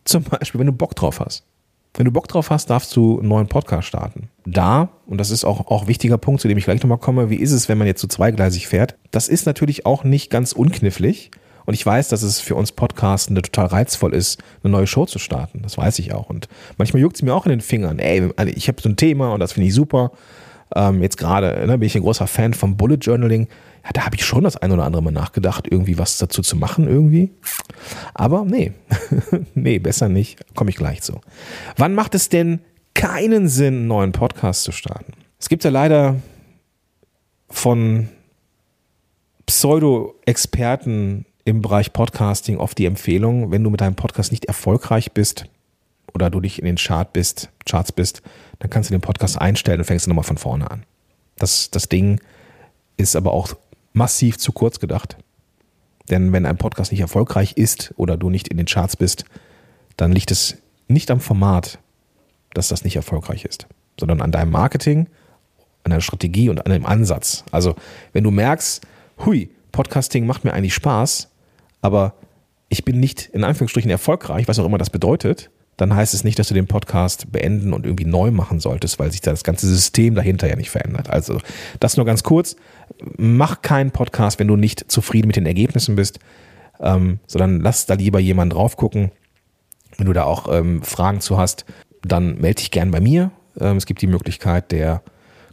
zum 0.05 0.23
Beispiel, 0.31 0.59
wenn 0.59 0.67
du 0.67 0.73
Bock 0.73 0.95
drauf 0.95 1.21
hast. 1.21 1.45
Wenn 1.95 2.05
du 2.05 2.13
Bock 2.13 2.29
drauf 2.29 2.51
hast, 2.51 2.69
darfst 2.69 2.95
du 2.95 3.19
einen 3.19 3.29
neuen 3.29 3.47
Podcast 3.49 3.89
starten. 3.89 4.29
Da, 4.45 4.91
und 5.07 5.19
das 5.19 5.31
ist 5.31 5.45
auch, 5.45 5.83
ein 5.83 5.89
wichtiger 5.89 6.19
Punkt, 6.19 6.43
zu 6.43 6.49
dem 6.49 6.59
ich 6.59 6.65
gleich 6.65 6.83
nochmal 6.83 6.99
komme, 6.99 7.31
wie 7.31 7.37
ist 7.37 7.53
es, 7.53 7.71
wenn 7.71 7.79
man 7.79 7.87
jetzt 7.87 8.03
so 8.03 8.07
zweigleisig 8.07 8.69
fährt? 8.69 8.97
Das 9.11 9.29
ist 9.29 9.47
natürlich 9.47 9.87
auch 9.87 10.05
nicht 10.05 10.31
ganz 10.31 10.53
unknifflig. 10.53 11.31
Und 11.67 11.75
ich 11.75 11.85
weiß, 11.85 12.09
dass 12.09 12.23
es 12.23 12.41
für 12.41 12.55
uns 12.55 12.73
Podcastende 12.73 13.43
total 13.43 13.67
reizvoll 13.67 14.15
ist, 14.15 14.43
eine 14.63 14.73
neue 14.73 14.87
Show 14.87 15.05
zu 15.05 15.19
starten. 15.19 15.61
Das 15.63 15.77
weiß 15.77 15.99
ich 15.99 16.15
auch. 16.15 16.31
Und 16.31 16.49
manchmal 16.79 17.03
juckt 17.03 17.17
es 17.17 17.23
mir 17.23 17.35
auch 17.35 17.45
in 17.45 17.51
den 17.51 17.61
Fingern. 17.61 17.99
Ey, 17.99 18.31
ich 18.55 18.69
habe 18.69 18.81
so 18.81 18.89
ein 18.89 18.97
Thema 18.97 19.33
und 19.33 19.41
das 19.41 19.53
finde 19.53 19.69
ich 19.69 19.75
super. 19.75 20.13
Ähm, 20.75 21.03
jetzt 21.03 21.17
gerade 21.17 21.67
ne, 21.67 21.79
bin 21.79 21.87
ich 21.87 21.95
ein 21.97 22.03
großer 22.03 22.27
Fan 22.27 22.55
vom 22.55 22.77
Bullet 22.77 22.99
Journaling. 23.01 23.49
Ja, 23.85 23.91
da 23.93 24.05
habe 24.05 24.17
ich 24.17 24.25
schon 24.25 24.45
das 24.45 24.57
ein 24.57 24.73
oder 24.73 24.85
andere 24.85 25.03
Mal 25.03 25.13
nachgedacht, 25.13 25.69
irgendwie 25.71 25.99
was 25.99 26.19
dazu 26.19 26.43
zu 26.43 26.57
machen, 26.57 26.89
irgendwie. 26.89 27.31
Aber 28.15 28.45
nee, 28.45 28.73
nee, 29.55 29.79
besser 29.79 30.09
nicht. 30.09 30.39
Komme 30.55 30.71
ich 30.71 30.77
gleich 30.77 31.03
zu. 31.03 31.21
Wann 31.77 31.95
macht 31.95 32.15
es 32.15 32.29
denn 32.29 32.61
keinen 32.95 33.49
Sinn, 33.49 33.75
einen 33.75 33.87
neuen 33.87 34.13
Podcast 34.13 34.63
zu 34.63 34.73
starten? 34.73 35.13
Es 35.39 35.49
gibt 35.49 35.63
ja 35.65 35.71
leider 35.71 36.17
von 37.49 38.09
Pseudo-Experten 39.47 41.27
im 41.47 41.63
Bereich 41.63 41.93
Podcasting 41.93 42.59
oft 42.59 42.77
die 42.77 42.87
Empfehlung, 42.87 43.53
wenn 43.53 43.63
du 43.63 43.71
mit 43.71 43.81
deinem 43.81 43.95
Podcast 43.95 44.33
nicht 44.33 44.47
erfolgreich 44.47 45.13
bist 45.13 45.47
oder 46.13 46.29
du 46.29 46.41
nicht 46.41 46.59
in 46.59 46.65
den 46.65 46.75
Chart 46.77 47.13
bist, 47.13 47.51
Charts 47.65 47.93
bist, 47.93 48.21
dann 48.59 48.69
kannst 48.69 48.91
du 48.91 48.95
den 48.95 49.01
Podcast 49.01 49.41
einstellen 49.41 49.79
und 49.79 49.85
fängst 49.85 50.09
nochmal 50.09 50.25
von 50.25 50.39
vorne 50.39 50.69
an. 50.69 50.85
Das, 51.37 51.71
das 51.71 51.89
Ding 51.89 52.21
ist 52.97 53.15
aber 53.15 53.33
auch 53.33 53.55
massiv 53.93 54.39
zu 54.39 54.51
kurz 54.51 54.81
gedacht. 54.81 55.17
Denn 56.11 56.33
wenn 56.33 56.47
ein 56.47 56.59
Podcast 56.59 56.91
nicht 56.91 57.01
erfolgreich 57.01 57.53
ist 57.53 57.95
oder 57.97 58.17
du 58.17 58.29
nicht 58.29 58.49
in 58.49 58.57
den 58.57 58.67
Charts 58.67 58.97
bist, 58.97 59.25
dann 59.97 60.11
liegt 60.11 60.33
es 60.33 60.57
nicht 60.89 61.13
am 61.13 61.21
Format, 61.21 61.79
dass 62.55 62.69
das 62.69 62.83
nicht 62.83 62.97
erfolgreich 62.97 63.45
ist. 63.45 63.67
sondern 63.99 64.21
an 64.21 64.33
deinem 64.33 64.51
Marketing, 64.51 65.07
an 65.85 65.91
deiner 65.91 66.03
Strategie 66.03 66.51
und 66.51 66.67
an 66.67 66.73
dem 66.73 66.85
Ansatz. 66.85 67.45
Also, 67.51 67.77
wenn 68.13 68.25
du 68.25 68.31
merkst, 68.31 68.85
hui, 69.25 69.49
Podcasting 69.73 70.27
macht 70.27 70.45
mir 70.45 70.53
eigentlich 70.53 70.75
Spaß, 70.75 71.29
aber 71.81 72.15
ich 72.69 72.85
bin 72.85 73.01
nicht 73.01 73.27
in 73.27 73.45
Anführungsstrichen 73.45 73.91
erfolgreich, 73.91 74.49
was 74.49 74.59
auch 74.59 74.65
immer 74.65 74.79
das 74.79 74.91
bedeutet, 74.91 75.51
dann 75.77 75.95
heißt 75.95 76.15
es 76.15 76.25
nicht, 76.25 76.39
dass 76.39 76.49
du 76.49 76.55
den 76.55 76.67
Podcast 76.67 77.31
beenden 77.33 77.73
und 77.73 77.85
irgendwie 77.85 78.07
neu 78.07 78.31
machen 78.31 78.61
solltest, 78.61 78.99
weil 78.99 79.13
sich 79.13 79.21
das 79.21 79.45
ganze 79.45 79.67
System 79.67 80.15
dahinter 80.15 80.49
ja 80.49 80.57
nicht 80.57 80.71
verändert. 80.71 81.11
Also 81.11 81.41
das 81.81 81.97
nur 81.97 82.07
ganz 82.07 82.23
kurz. 82.23 82.57
Mach 83.17 83.61
keinen 83.63 83.91
Podcast, 83.91 84.39
wenn 84.39 84.49
du 84.49 84.57
nicht 84.57 84.91
zufrieden 84.91 85.27
mit 85.27 85.37
den 85.37 85.47
Ergebnissen 85.47 85.97
bist, 85.97 86.19
ähm, 86.81 87.21
sondern 87.27 87.61
lass 87.61 87.87
da 87.87 87.95
lieber 87.95 88.21
jemanden 88.21 88.55
drauf 88.55 88.77
gucken. 88.77 89.11
Wenn 89.99 90.07
du 90.07 90.13
da 90.13 90.25
auch 90.25 90.53
ähm, 90.53 90.83
Fragen 90.83 91.21
zu 91.21 91.37
hast, 91.37 91.67
dann 92.03 92.39
melde 92.39 92.57
dich 92.57 92.71
gern 92.71 92.91
bei 92.91 93.01
mir. 93.01 93.31
Ähm, 93.61 93.77
es 93.77 93.87
gibt 93.87 94.01
die 94.01 94.07
Möglichkeit 94.07 94.73
der 94.73 95.03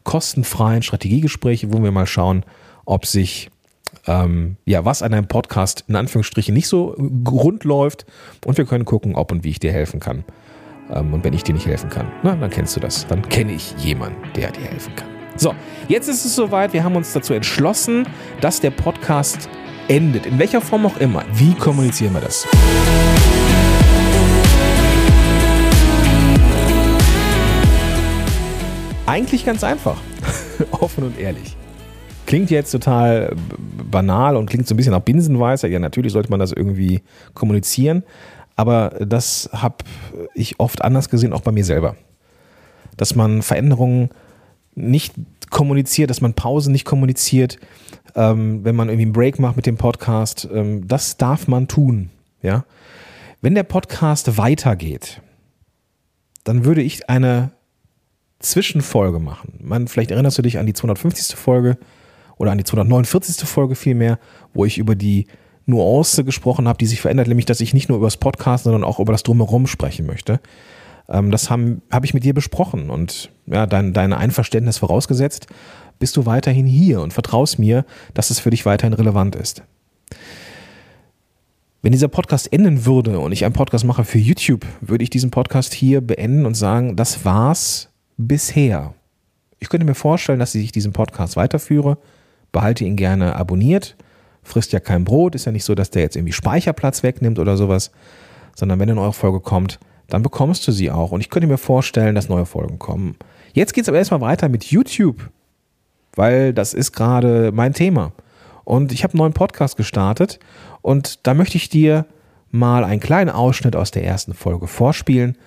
kostenfreien 0.04 0.84
Strategiegespräche, 0.84 1.74
wo 1.74 1.84
wir 1.84 1.92
mal 1.92 2.08
schauen, 2.08 2.46
ob 2.86 3.06
sich 3.06 3.50
ähm, 4.08 4.58
ja, 4.66 4.86
was 4.86 5.02
an 5.02 5.14
einem 5.14 5.28
Podcast 5.28 5.86
in 5.88 5.96
Anführungsstrichen 5.96 6.54
nicht 6.54 6.68
so 6.68 6.96
rund 7.30 7.64
läuft 7.64 8.06
und 8.46 8.58
wir 8.58 8.66
können 8.66 8.86
gucken, 8.86 9.16
ob 9.16 9.32
und 9.32 9.44
wie 9.44 9.50
ich 9.50 9.60
dir 9.60 9.72
helfen 9.72 10.00
kann. 10.00 10.24
Ähm, 10.92 11.14
und 11.14 11.24
wenn 11.24 11.34
ich 11.34 11.44
dir 11.44 11.54
nicht 11.54 11.66
helfen 11.66 11.90
kann, 11.90 12.12
na, 12.24 12.36
dann 12.36 12.50
kennst 12.50 12.76
du 12.76 12.80
das. 12.80 13.08
Dann 13.08 13.22
kenne 13.30 13.54
ich 13.54 13.74
jemanden, 13.78 14.18
der 14.36 14.52
dir 14.52 14.66
helfen 14.66 14.96
kann. 14.96 15.08
So, 15.36 15.56
jetzt 15.88 16.08
ist 16.08 16.26
es 16.26 16.36
soweit. 16.36 16.74
Wir 16.74 16.84
haben 16.84 16.96
uns 16.96 17.14
dazu 17.14 17.34
entschlossen, 17.34 18.08
dass 18.42 18.60
der 18.60 18.72
Podcast 18.72 19.50
endet. 19.88 20.26
In 20.26 20.38
welcher 20.38 20.62
Form 20.62 20.86
auch 20.86 20.98
immer. 20.98 21.24
Wie 21.34 21.54
kommunizieren 21.56 22.14
wir 22.14 22.22
das? 22.22 22.48
Eigentlich 29.06 29.46
ganz 29.46 29.64
einfach. 29.64 29.98
Offen 30.72 31.04
und 31.04 31.20
ehrlich. 31.20 31.58
Klingt 32.34 32.50
jetzt 32.50 32.72
total 32.72 33.36
banal 33.92 34.38
und 34.38 34.50
klingt 34.50 34.68
so 34.68 34.74
ein 34.74 34.78
bisschen 34.78 34.94
nach 34.94 35.02
Binsenweisheit. 35.02 35.70
Ja, 35.70 35.78
natürlich 35.78 36.14
sollte 36.14 36.32
man 36.32 36.40
das 36.40 36.52
irgendwie 36.52 37.04
kommunizieren. 37.36 38.02
Aber 38.56 38.90
das 39.00 39.52
habe 39.54 39.76
ich 40.34 40.60
oft 40.60 40.82
anders 40.82 41.10
gesehen, 41.10 41.32
auch 41.32 41.42
bei 41.42 41.52
mir 41.52 41.64
selber. 41.64 41.96
Dass 42.98 43.14
man 43.14 43.44
Veränderungen 43.44 44.10
nicht 44.74 45.14
kommuniziert, 45.52 46.10
dass 46.10 46.22
man 46.22 46.34
Pausen 46.34 46.72
nicht 46.72 46.86
kommuniziert, 46.86 47.60
ähm, 48.16 48.66
wenn 48.66 48.76
man 48.76 48.90
irgendwie 48.90 49.04
einen 49.04 49.14
Break 49.14 49.38
macht 49.38 49.56
mit 49.56 49.68
dem 49.68 49.78
Podcast. 49.78 50.50
Ähm, 50.52 50.88
das 50.88 51.18
darf 51.18 51.48
man 51.48 51.68
tun. 51.68 52.10
Ja? 52.42 52.66
Wenn 53.42 53.54
der 53.54 53.62
Podcast 53.62 54.40
weitergeht, 54.40 55.22
dann 56.46 56.66
würde 56.66 56.82
ich 56.82 57.12
eine 57.12 57.52
Zwischenfolge 58.40 59.20
machen. 59.20 59.60
Man, 59.62 59.88
vielleicht 59.88 60.10
erinnerst 60.10 60.40
du 60.40 60.42
dich 60.42 60.58
an 60.58 60.66
die 60.66 60.74
250. 60.74 61.36
Folge 61.36 61.78
oder 62.44 62.52
an 62.52 62.58
die 62.58 62.66
249. 62.66 63.48
Folge 63.48 63.76
vielmehr, 63.76 64.20
wo 64.54 64.66
ich 64.66 64.78
über 64.78 64.96
die 64.96 65.28
Nuance 65.66 66.26
gesprochen 66.26 66.68
habe, 66.68 66.78
die 66.78 66.86
sich 66.86 67.00
verändert, 67.00 67.30
nämlich 67.30 67.46
dass 67.46 67.62
ich 67.62 67.74
nicht 67.74 67.88
nur 67.88 67.98
über 67.98 68.08
das 68.08 68.18
Podcast, 68.18 68.66
sondern 68.66 68.84
auch 68.84 69.00
über 69.00 69.14
das 69.14 69.24
Drumherum 69.24 69.66
sprechen 69.66 70.06
möchte. 70.06 70.42
Ähm, 71.08 71.32
das 71.32 71.50
habe 71.50 71.82
hab 71.90 72.04
ich 72.04 72.14
mit 72.14 72.26
dir 72.26 72.34
besprochen 72.34 72.90
und 72.90 73.32
ja, 73.46 73.66
dein, 73.66 73.94
dein 73.94 74.12
Einverständnis 74.12 74.78
vorausgesetzt, 74.78 75.48
bist 76.00 76.18
du 76.18 76.26
weiterhin 76.26 76.68
hier 76.68 77.00
und 77.02 77.14
vertraust 77.14 77.60
mir, 77.60 77.86
dass 78.14 78.30
es 78.30 78.40
für 78.40 78.50
dich 78.50 78.66
weiterhin 78.66 78.94
relevant 78.94 79.38
ist. 79.38 79.64
Wenn 81.82 81.94
dieser 81.94 82.10
Podcast 82.10 82.52
enden 82.52 82.86
würde 82.86 83.20
und 83.20 83.32
ich 83.32 83.46
einen 83.46 83.54
Podcast 83.54 83.86
mache 83.86 84.04
für 84.04 84.20
YouTube, 84.20 84.66
würde 84.82 85.04
ich 85.04 85.10
diesen 85.10 85.32
Podcast 85.32 85.74
hier 85.74 86.02
beenden 86.02 86.46
und 86.46 86.56
sagen, 86.56 86.98
das 86.98 87.24
war's 87.24 87.90
bisher. 88.18 88.94
Ich 89.60 89.70
könnte 89.70 89.86
mir 89.86 89.96
vorstellen, 89.96 90.40
dass 90.40 90.56
ich 90.56 90.74
diesen 90.74 90.92
Podcast 90.92 91.38
weiterführe, 91.38 91.98
behalte 92.54 92.86
ihn 92.86 92.96
gerne 92.96 93.36
abonniert, 93.36 93.98
frisst 94.44 94.72
ja 94.72 94.80
kein 94.80 95.04
Brot, 95.04 95.36
ist 95.36 95.46
ja 95.46 95.52
nicht 95.52 95.66
so, 95.66 95.76
dass 95.76 95.90
der 95.90 96.04
jetzt 96.04 96.16
irgendwie 96.16 96.32
Speicherplatz 96.32 97.04
wegnimmt 97.04 97.40
oder 97.40 97.58
sowas, 97.58 97.92
sondern 98.56 98.80
wenn 98.80 98.90
eine 98.90 98.96
neue 98.96 99.12
Folge 99.12 99.42
kommt, 99.42 99.80
dann 100.08 100.22
bekommst 100.22 100.66
du 100.68 100.72
sie 100.72 100.92
auch. 100.92 101.12
Und 101.12 101.20
ich 101.20 101.30
könnte 101.30 101.48
mir 101.48 101.58
vorstellen, 101.58 102.16
dass 102.16 102.30
neue 102.30 102.46
Folgen 102.46 102.80
kommen. 102.80 103.18
Jetzt 103.54 103.74
geht 103.74 103.84
es 103.84 103.90
aber 103.90 103.98
erstmal 103.98 104.22
weiter 104.22 104.48
mit 104.48 104.64
YouTube, 104.66 105.30
weil 106.16 106.54
das 106.54 106.74
ist 106.74 106.94
gerade 106.94 107.52
mein 107.52 107.74
Thema. 107.74 108.14
Und 108.64 108.94
ich 108.94 109.04
habe 109.04 109.14
einen 109.14 109.20
neuen 109.20 109.34
Podcast 109.34 109.76
gestartet 109.76 110.40
und 110.82 111.26
da 111.28 111.34
möchte 111.34 111.58
ich 111.58 111.68
dir 111.68 112.06
mal 112.52 112.84
einen 112.84 113.02
kleinen 113.02 113.32
Ausschnitt 113.32 113.76
aus 113.76 113.92
der 113.92 114.06
ersten 114.06 114.34
Folge 114.34 114.68
vorspielen 114.68 115.38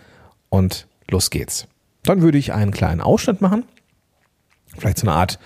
und 0.49 0.87
los 1.11 1.31
geht's. 1.31 1.67
Dann 2.03 2.21
würde 2.21 2.39
ich 2.39 2.53
einen 2.53 2.73
kleinen 2.73 3.01
Ausschnitt 3.01 3.41
machen, 3.41 3.65
vielleicht 4.77 4.99
so 4.99 5.07
eine 5.07 5.17
Art 5.17 5.39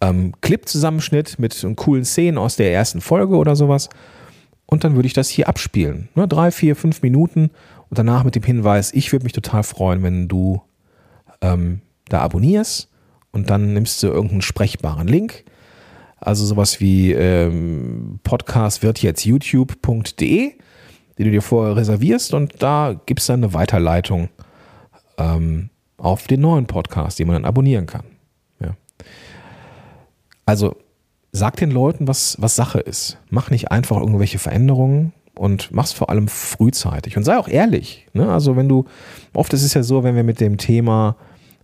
ähm, 0.00 0.32
Clip-Zusammenschnitt 0.40 1.38
mit 1.38 1.66
coolen 1.76 2.04
Szenen 2.04 2.38
aus 2.38 2.56
der 2.56 2.72
ersten 2.72 3.00
Folge 3.00 3.36
oder 3.36 3.56
sowas. 3.56 3.88
Und 4.66 4.84
dann 4.84 4.96
würde 4.96 5.06
ich 5.06 5.12
das 5.12 5.28
hier 5.28 5.48
abspielen. 5.48 6.08
Ne? 6.14 6.26
Drei, 6.26 6.50
vier, 6.50 6.74
fünf 6.76 7.02
Minuten 7.02 7.50
und 7.88 7.98
danach 7.98 8.24
mit 8.24 8.34
dem 8.34 8.42
Hinweis, 8.42 8.92
ich 8.92 9.12
würde 9.12 9.24
mich 9.24 9.32
total 9.32 9.62
freuen, 9.62 10.02
wenn 10.02 10.28
du 10.28 10.60
ähm, 11.40 11.82
da 12.08 12.20
abonnierst 12.20 12.90
und 13.30 13.48
dann 13.48 13.72
nimmst 13.72 14.02
du 14.02 14.08
irgendeinen 14.08 14.42
sprechbaren 14.42 15.06
Link. 15.06 15.44
Also 16.18 16.44
sowas 16.44 16.80
wie 16.80 17.12
ähm, 17.12 18.18
Podcast 18.24 18.82
wird 18.82 19.02
jetzt 19.02 19.24
youtube.de, 19.24 20.52
den 21.18 21.24
du 21.24 21.30
dir 21.30 21.42
vorher 21.42 21.76
reservierst 21.76 22.34
und 22.34 22.60
da 22.60 23.00
gibt 23.06 23.20
es 23.20 23.26
dann 23.26 23.44
eine 23.44 23.54
Weiterleitung 23.54 24.30
ähm, 25.18 25.70
auf 25.96 26.26
den 26.26 26.40
neuen 26.40 26.66
Podcast, 26.66 27.18
den 27.18 27.28
man 27.28 27.34
dann 27.34 27.44
abonnieren 27.44 27.86
kann. 27.86 28.04
Also 30.46 30.76
sag 31.32 31.56
den 31.56 31.70
Leuten, 31.70 32.08
was, 32.08 32.36
was 32.40 32.56
Sache 32.56 32.80
ist. 32.80 33.18
Mach 33.30 33.50
nicht 33.50 33.70
einfach 33.70 33.98
irgendwelche 33.98 34.38
Veränderungen 34.38 35.12
und 35.34 35.70
mach's 35.72 35.92
vor 35.92 36.08
allem 36.08 36.28
frühzeitig. 36.28 37.16
Und 37.16 37.24
sei 37.24 37.36
auch 37.36 37.48
ehrlich. 37.48 38.06
Ne? 38.14 38.30
Also 38.30 38.56
wenn 38.56 38.68
du, 38.68 38.86
oft 39.34 39.52
ist 39.52 39.62
es 39.62 39.74
ja 39.74 39.82
so, 39.82 40.02
wenn 40.02 40.16
wir 40.16 40.24
mit 40.24 40.40
dem 40.40 40.56
Thema, 40.56 41.16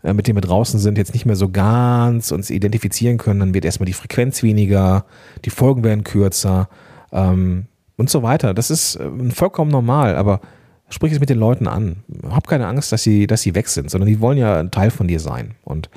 äh, 0.03 0.13
mit 0.13 0.27
dem 0.27 0.37
wir 0.37 0.43
draußen 0.43 0.79
sind, 0.79 0.99
jetzt 0.99 1.15
nicht 1.15 1.25
mehr 1.25 1.37
so 1.37 1.49
ganz 1.49 2.33
uns 2.33 2.51
identifizieren 2.51 3.17
können, 3.17 3.41
dann 3.41 3.55
wird 3.55 3.65
erstmal 3.65 3.87
die 3.87 3.93
Frequenz 3.95 4.43
weniger, 4.43 5.07
die 5.45 5.51
Folgen 5.51 5.85
werden 5.85 6.05
kürzer 6.05 6.69
ähm, 7.13 7.67
und 7.97 8.11
so 8.11 8.23
weiter. 8.23 8.53
Das 8.53 8.71
ist 8.71 8.97
äh, 8.97 9.09
vollkommen 9.31 9.71
normal, 9.71 10.17
aber 10.17 10.41
sprich 10.91 11.13
es 11.13 11.21
mit 11.21 11.31
den 11.31 11.39
Leuten 11.39 11.67
an. 11.67 12.05
Hab 12.29 12.47
keine 12.47 12.67
Angst, 12.67 12.93
dass 12.93 13.03
sie, 13.03 13.27
dass 13.27 13.43
sie 13.43 13.55
weg 13.55 13.69
sind, 13.69 13.91
sondern 13.91 14.09
die 14.09 14.21
wollen 14.21 14.39
ja 14.39 14.59
ein 14.59 14.71
Teil 14.71 14.91
von 14.91 15.09
dir 15.09 15.21
sein. 15.21 15.55
Und 15.65 15.89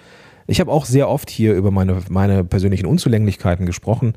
ich 0.48 0.60
habe 0.60 0.72
auch 0.72 0.86
sehr 0.86 1.10
oft 1.10 1.30
hier 1.30 1.54
über 1.54 1.72
meine, 1.72 2.02
meine 2.10 2.44
persönlichen 2.44 2.86
Unzulänglichkeiten 2.86 3.66
gesprochen, 3.66 4.14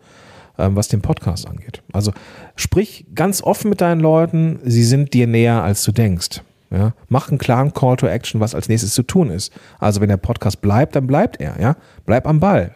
ähm, 0.59 0.77
was 0.77 0.89
den 0.89 1.01
Podcast 1.01 1.49
angeht. 1.49 1.83
Also 1.93 2.13
sprich 2.57 3.07
ganz 3.15 3.43
offen 3.43 3.71
mit 3.71 3.81
deinen 3.81 4.01
Leuten, 4.01 4.59
sie 4.65 4.85
sind 4.85 5.15
dir 5.15 5.27
näher, 5.27 5.63
als 5.63 5.85
du 5.85 5.93
denkst. 5.93 6.43
Ja? 6.71 6.93
Mach 7.09 7.29
einen 7.29 7.39
klaren 7.39 7.73
Call 7.73 7.97
to 7.97 8.07
Action, 8.07 8.41
was 8.41 8.55
als 8.55 8.69
nächstes 8.69 8.95
zu 8.95 9.03
tun 9.03 9.31
ist. 9.31 9.53
Also 9.79 10.01
wenn 10.01 10.09
der 10.09 10.17
Podcast 10.17 10.61
bleibt, 10.61 10.97
dann 10.97 11.07
bleibt 11.07 11.41
er. 11.41 11.61
Ja? 11.61 11.77
Bleib 12.05 12.27
am 12.27 12.41
Ball. 12.41 12.75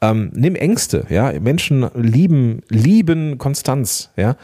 Ähm, 0.00 0.30
nimm 0.34 0.54
Ängste. 0.54 1.06
Ja? 1.10 1.32
Menschen 1.38 1.88
lieben, 1.94 2.62
lieben 2.68 3.38
Konstanz. 3.38 4.10
Ja? 4.16 4.36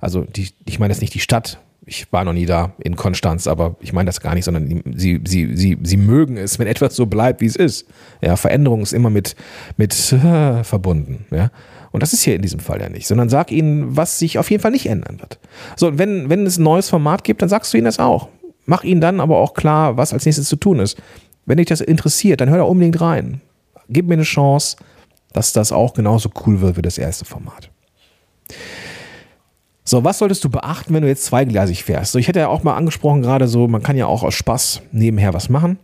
Also 0.00 0.22
die, 0.22 0.48
ich 0.66 0.78
meine 0.78 0.92
jetzt 0.92 1.00
nicht 1.00 1.14
die 1.14 1.20
Stadt, 1.20 1.60
ich 1.86 2.12
war 2.12 2.24
noch 2.24 2.32
nie 2.32 2.46
da 2.46 2.72
in 2.78 2.96
Konstanz, 2.96 3.46
aber 3.46 3.76
ich 3.80 3.92
meine 3.92 4.06
das 4.06 4.20
gar 4.20 4.34
nicht, 4.34 4.44
sondern 4.44 4.82
sie, 4.94 5.20
sie, 5.26 5.56
sie, 5.56 5.78
sie 5.82 5.96
mögen 5.96 6.36
es, 6.36 6.58
wenn 6.58 6.66
etwas 6.66 6.94
so 6.94 7.06
bleibt, 7.06 7.40
wie 7.40 7.46
es 7.46 7.56
ist. 7.56 7.86
Ja, 8.20 8.36
Veränderung 8.36 8.82
ist 8.82 8.92
immer 8.92 9.10
mit, 9.10 9.34
mit 9.76 10.12
äh, 10.12 10.62
verbunden. 10.62 11.26
Ja. 11.30 11.50
Und 11.90 12.02
das 12.02 12.12
ist 12.12 12.22
hier 12.22 12.36
in 12.36 12.42
diesem 12.42 12.60
Fall 12.60 12.80
ja 12.80 12.88
nicht, 12.88 13.06
sondern 13.06 13.28
sag 13.28 13.50
ihnen, 13.50 13.96
was 13.96 14.18
sich 14.18 14.38
auf 14.38 14.50
jeden 14.50 14.62
Fall 14.62 14.70
nicht 14.70 14.86
ändern 14.86 15.18
wird. 15.20 15.38
So, 15.76 15.88
und 15.88 15.98
wenn, 15.98 16.28
wenn 16.28 16.46
es 16.46 16.58
ein 16.58 16.62
neues 16.62 16.88
Format 16.88 17.24
gibt, 17.24 17.42
dann 17.42 17.48
sagst 17.48 17.72
du 17.72 17.78
ihnen 17.78 17.86
das 17.86 17.98
auch. 17.98 18.28
Mach 18.66 18.84
ihnen 18.84 19.00
dann 19.00 19.20
aber 19.20 19.38
auch 19.38 19.54
klar, 19.54 19.96
was 19.96 20.12
als 20.12 20.26
nächstes 20.26 20.48
zu 20.48 20.56
tun 20.56 20.78
ist. 20.78 21.00
Wenn 21.46 21.56
dich 21.56 21.66
das 21.66 21.80
interessiert, 21.80 22.40
dann 22.40 22.50
hör 22.50 22.58
da 22.58 22.64
unbedingt 22.64 23.00
rein. 23.00 23.40
Gib 23.88 24.06
mir 24.06 24.14
eine 24.14 24.22
Chance, 24.22 24.76
dass 25.32 25.52
das 25.52 25.72
auch 25.72 25.94
genauso 25.94 26.30
cool 26.46 26.60
wird 26.60 26.76
wie 26.76 26.82
das 26.82 26.98
erste 26.98 27.24
Format. 27.24 27.70
So, 29.84 30.04
was 30.04 30.18
solltest 30.18 30.44
du 30.44 30.50
beachten, 30.50 30.94
wenn 30.94 31.02
du 31.02 31.08
jetzt 31.08 31.24
zweigleisig 31.24 31.84
fährst? 31.84 32.12
So, 32.12 32.18
ich 32.18 32.28
hätte 32.28 32.40
ja 32.40 32.48
auch 32.48 32.62
mal 32.62 32.76
angesprochen, 32.76 33.22
gerade 33.22 33.48
so, 33.48 33.66
man 33.66 33.82
kann 33.82 33.96
ja 33.96 34.06
auch 34.06 34.22
aus 34.22 34.34
Spaß 34.34 34.82
nebenher 34.92 35.34
was 35.34 35.48
machen. 35.48 35.78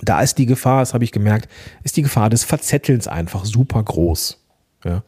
Da 0.00 0.20
ist 0.20 0.38
die 0.38 0.46
Gefahr, 0.46 0.80
das 0.80 0.94
habe 0.94 1.04
ich 1.04 1.12
gemerkt, 1.12 1.48
ist 1.84 1.96
die 1.96 2.02
Gefahr 2.02 2.30
des 2.30 2.44
Verzettelns 2.44 3.06
einfach 3.08 3.44
super 3.44 3.82
groß. 3.82 4.38
Ja. 4.84 5.02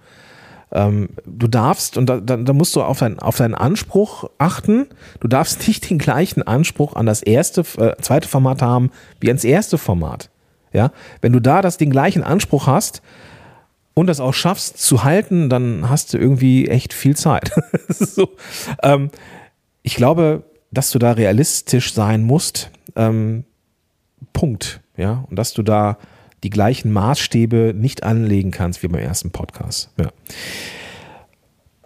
Ähm, 0.72 1.11
du 1.24 1.46
darfst, 1.46 1.96
und 1.96 2.07
da, 2.07 2.20
da, 2.20 2.53
musst 2.53 2.74
du 2.77 2.83
auf, 2.83 2.98
dein, 2.98 3.18
auf 3.18 3.37
deinen 3.37 3.55
Anspruch 3.55 4.29
achten, 4.38 4.87
du 5.20 5.29
darfst 5.29 5.66
nicht 5.66 5.88
den 5.88 5.98
gleichen 5.98 6.42
Anspruch 6.42 6.96
an 6.96 7.07
das 7.07 7.22
erste, 7.22 7.62
äh, 7.79 7.94
zweite 8.00 8.29
Format 8.29 8.61
haben 8.61 8.90
wie 9.20 9.29
ans 9.29 9.44
erste 9.44 9.79
Format. 9.79 10.31
Ja, 10.72 10.90
wenn 11.20 11.33
du 11.33 11.40
da 11.40 11.62
das 11.62 11.77
den 11.77 11.90
gleichen 11.90 12.24
Anspruch 12.24 12.66
hast, 12.66 13.00
und 13.94 14.09
das 14.09 14.20
auch 14.20 14.35
schaffst 14.35 14.78
zu 14.78 15.04
halten, 15.04 15.48
dann 15.48 15.88
hast 15.88 16.12
du 16.12 16.18
irgendwie 16.18 16.68
echt 16.68 16.92
viel 16.92 17.16
Zeit. 17.16 17.52
so. 17.88 18.30
ähm, 18.83 19.11
ich 19.83 19.94
glaube, 19.94 20.44
dass 20.70 20.90
du 20.90 20.98
da 20.98 21.12
realistisch 21.12 21.94
sein 21.94 22.24
musst. 22.24 22.70
Ähm, 22.96 23.44
Punkt. 24.33 24.80
Ja, 24.96 25.24
und 25.30 25.37
dass 25.37 25.52
du 25.52 25.62
da 25.62 25.98
die 26.42 26.50
gleichen 26.50 26.92
Maßstäbe 26.92 27.72
nicht 27.74 28.02
anlegen 28.02 28.50
kannst 28.50 28.83
wie 28.83 28.88
beim 28.88 29.00
ersten 29.00 29.30
Podcast. 29.30 29.90
Ja. 29.98 30.11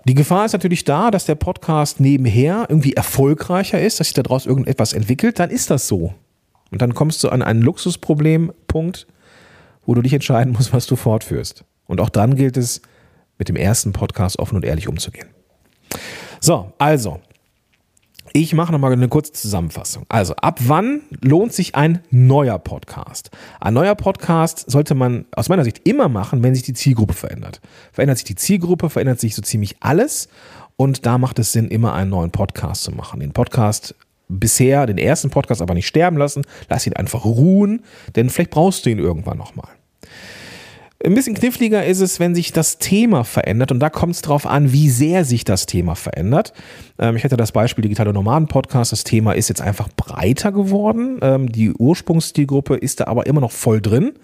Die 0.04 0.14
Gefahr 0.14 0.46
ist 0.46 0.52
natürlich 0.52 0.84
da, 0.84 1.10
dass 1.10 1.26
der 1.26 1.34
Podcast 1.34 2.00
nebenher 2.00 2.66
irgendwie 2.68 2.94
erfolgreicher 2.94 3.80
ist, 3.80 4.00
dass 4.00 4.08
sich 4.08 4.14
daraus 4.14 4.46
irgendetwas 4.46 4.94
entwickelt, 4.94 5.38
dann 5.38 5.50
ist 5.50 5.70
das 5.70 5.86
so. 5.86 6.14
Und 6.70 6.82
dann 6.82 6.94
kommst 6.94 7.22
du 7.22 7.28
an 7.28 7.42
einen 7.42 7.62
Luxusproblempunkt, 7.62 9.06
wo 9.86 9.94
du 9.94 10.02
dich 10.02 10.12
entscheiden 10.12 10.52
musst, 10.52 10.72
was 10.72 10.86
du 10.86 10.96
fortführst. 10.96 11.64
Und 11.88 12.00
auch 12.00 12.10
dann 12.10 12.36
gilt 12.36 12.56
es, 12.56 12.80
mit 13.38 13.48
dem 13.48 13.56
ersten 13.56 13.92
Podcast 13.92 14.38
offen 14.38 14.56
und 14.56 14.64
ehrlich 14.64 14.88
umzugehen. 14.88 15.28
So, 16.40 16.72
also, 16.78 17.20
ich 18.32 18.52
mache 18.52 18.72
nochmal 18.72 18.92
eine 18.92 19.08
kurze 19.08 19.32
Zusammenfassung. 19.32 20.04
Also, 20.08 20.34
ab 20.36 20.58
wann 20.66 21.02
lohnt 21.22 21.52
sich 21.52 21.74
ein 21.74 22.00
neuer 22.10 22.58
Podcast? 22.58 23.30
Ein 23.60 23.74
neuer 23.74 23.94
Podcast 23.94 24.70
sollte 24.70 24.94
man 24.94 25.24
aus 25.32 25.48
meiner 25.48 25.64
Sicht 25.64 25.88
immer 25.88 26.08
machen, 26.08 26.42
wenn 26.42 26.54
sich 26.54 26.64
die 26.64 26.74
Zielgruppe 26.74 27.14
verändert. 27.14 27.60
Verändert 27.92 28.18
sich 28.18 28.26
die 28.26 28.34
Zielgruppe, 28.34 28.90
verändert 28.90 29.20
sich 29.20 29.34
so 29.34 29.42
ziemlich 29.42 29.76
alles. 29.80 30.28
Und 30.76 31.06
da 31.06 31.18
macht 31.18 31.38
es 31.38 31.52
Sinn, 31.52 31.68
immer 31.68 31.94
einen 31.94 32.10
neuen 32.10 32.30
Podcast 32.30 32.84
zu 32.84 32.92
machen. 32.92 33.20
Den 33.20 33.32
Podcast 33.32 33.94
bisher, 34.28 34.86
den 34.86 34.98
ersten 34.98 35.30
Podcast 35.30 35.62
aber 35.62 35.74
nicht 35.74 35.86
sterben 35.86 36.18
lassen. 36.18 36.44
Lass 36.68 36.86
ihn 36.86 36.92
einfach 36.92 37.24
ruhen, 37.24 37.82
denn 38.14 38.30
vielleicht 38.30 38.50
brauchst 38.50 38.84
du 38.84 38.90
ihn 38.90 38.98
irgendwann 38.98 39.38
nochmal. 39.38 39.70
Ein 41.04 41.14
bisschen 41.14 41.34
kniffliger 41.34 41.86
ist 41.86 42.00
es, 42.00 42.18
wenn 42.18 42.34
sich 42.34 42.52
das 42.52 42.78
Thema 42.78 43.22
verändert 43.22 43.70
und 43.70 43.78
da 43.78 43.88
kommt 43.88 44.16
es 44.16 44.22
darauf 44.22 44.46
an, 44.46 44.72
wie 44.72 44.90
sehr 44.90 45.24
sich 45.24 45.44
das 45.44 45.66
Thema 45.66 45.94
verändert. 45.94 46.52
Ähm, 46.98 47.14
ich 47.14 47.22
hatte 47.22 47.36
das 47.36 47.52
Beispiel 47.52 47.82
Digitale 47.82 48.12
Nomaden 48.12 48.48
Podcast. 48.48 48.90
Das 48.90 49.04
Thema 49.04 49.32
ist 49.32 49.48
jetzt 49.48 49.60
einfach 49.60 49.88
breiter 49.96 50.50
geworden. 50.50 51.20
Ähm, 51.22 51.52
die 51.52 51.70
Ursprungszielgruppe 51.70 52.74
ist 52.74 52.98
da 52.98 53.06
aber 53.06 53.26
immer 53.26 53.40
noch 53.40 53.52
voll 53.52 53.80
drin. 53.80 54.14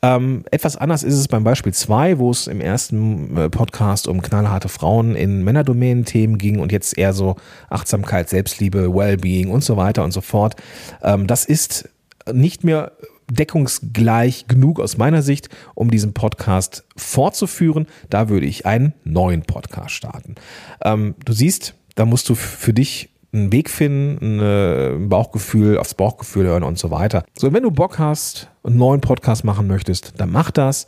Ähm, 0.00 0.44
etwas 0.50 0.78
anders 0.78 1.02
ist 1.02 1.16
es 1.16 1.28
beim 1.28 1.44
Beispiel 1.44 1.74
2, 1.74 2.18
wo 2.18 2.30
es 2.30 2.46
im 2.46 2.62
ersten 2.62 3.36
äh, 3.36 3.50
Podcast 3.50 4.08
um 4.08 4.22
knallharte 4.22 4.70
Frauen 4.70 5.14
in 5.14 5.44
Männerdomänen-Themen 5.44 6.38
ging 6.38 6.60
und 6.60 6.72
jetzt 6.72 6.96
eher 6.96 7.12
so 7.12 7.36
Achtsamkeit, 7.68 8.30
Selbstliebe, 8.30 8.94
Wellbeing 8.94 9.50
und 9.50 9.62
so 9.62 9.76
weiter 9.76 10.02
und 10.02 10.12
so 10.12 10.22
fort. 10.22 10.56
Ähm, 11.02 11.26
das 11.26 11.44
ist 11.44 11.90
nicht 12.32 12.64
mehr 12.64 12.92
deckungsgleich 13.30 14.46
genug 14.48 14.80
aus 14.80 14.96
meiner 14.98 15.22
Sicht, 15.22 15.48
um 15.74 15.90
diesen 15.90 16.12
Podcast 16.12 16.84
fortzuführen. 16.96 17.86
Da 18.08 18.28
würde 18.28 18.46
ich 18.46 18.66
einen 18.66 18.94
neuen 19.04 19.42
Podcast 19.42 19.92
starten. 19.92 20.34
Ähm, 20.82 21.14
du 21.24 21.32
siehst, 21.32 21.74
da 21.94 22.04
musst 22.04 22.28
du 22.28 22.34
für 22.34 22.72
dich 22.72 23.10
einen 23.32 23.52
Weg 23.52 23.70
finden, 23.70 24.40
ein 24.40 25.08
Bauchgefühl, 25.08 25.78
aufs 25.78 25.94
Bauchgefühl 25.94 26.46
hören 26.46 26.64
und 26.64 26.78
so 26.78 26.90
weiter. 26.90 27.24
So, 27.38 27.52
wenn 27.52 27.62
du 27.62 27.70
Bock 27.70 27.98
hast, 27.98 28.50
einen 28.64 28.76
neuen 28.76 29.00
Podcast 29.00 29.44
machen 29.44 29.66
möchtest, 29.66 30.14
dann 30.18 30.32
mach 30.32 30.50
das. 30.50 30.86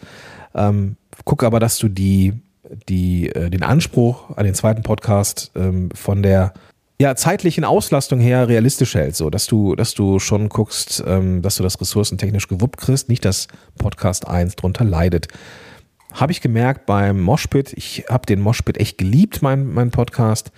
Ähm, 0.54 0.96
guck 1.24 1.44
aber, 1.44 1.60
dass 1.60 1.78
du 1.78 1.88
die, 1.88 2.34
die, 2.88 3.28
äh, 3.28 3.48
den 3.50 3.62
Anspruch 3.62 4.36
an 4.36 4.44
den 4.44 4.54
zweiten 4.54 4.82
Podcast 4.82 5.52
ähm, 5.54 5.90
von 5.94 6.22
der 6.22 6.52
ja, 7.02 7.16
zeitlichen 7.16 7.64
Auslastung 7.64 8.20
her 8.20 8.46
realistisch 8.46 8.94
hält, 8.94 9.16
so 9.16 9.28
dass 9.28 9.46
du, 9.46 9.74
dass 9.74 9.92
du 9.92 10.20
schon 10.20 10.48
guckst, 10.48 11.02
ähm, 11.04 11.42
dass 11.42 11.56
du 11.56 11.64
das 11.64 11.80
ressourcentechnisch 11.80 12.46
gewuppt 12.46 12.76
kriegst, 12.76 13.08
nicht 13.08 13.24
dass 13.24 13.48
Podcast 13.76 14.28
1 14.28 14.54
drunter 14.54 14.84
leidet. 14.84 15.26
Habe 16.12 16.30
ich 16.30 16.40
gemerkt 16.40 16.86
beim 16.86 17.20
Moshpit, 17.20 17.72
ich 17.72 18.04
habe 18.08 18.24
den 18.26 18.40
Moshpit 18.40 18.78
echt 18.78 18.98
geliebt, 18.98 19.42
mein, 19.42 19.66
mein 19.66 19.90
Podcast, 19.90 20.52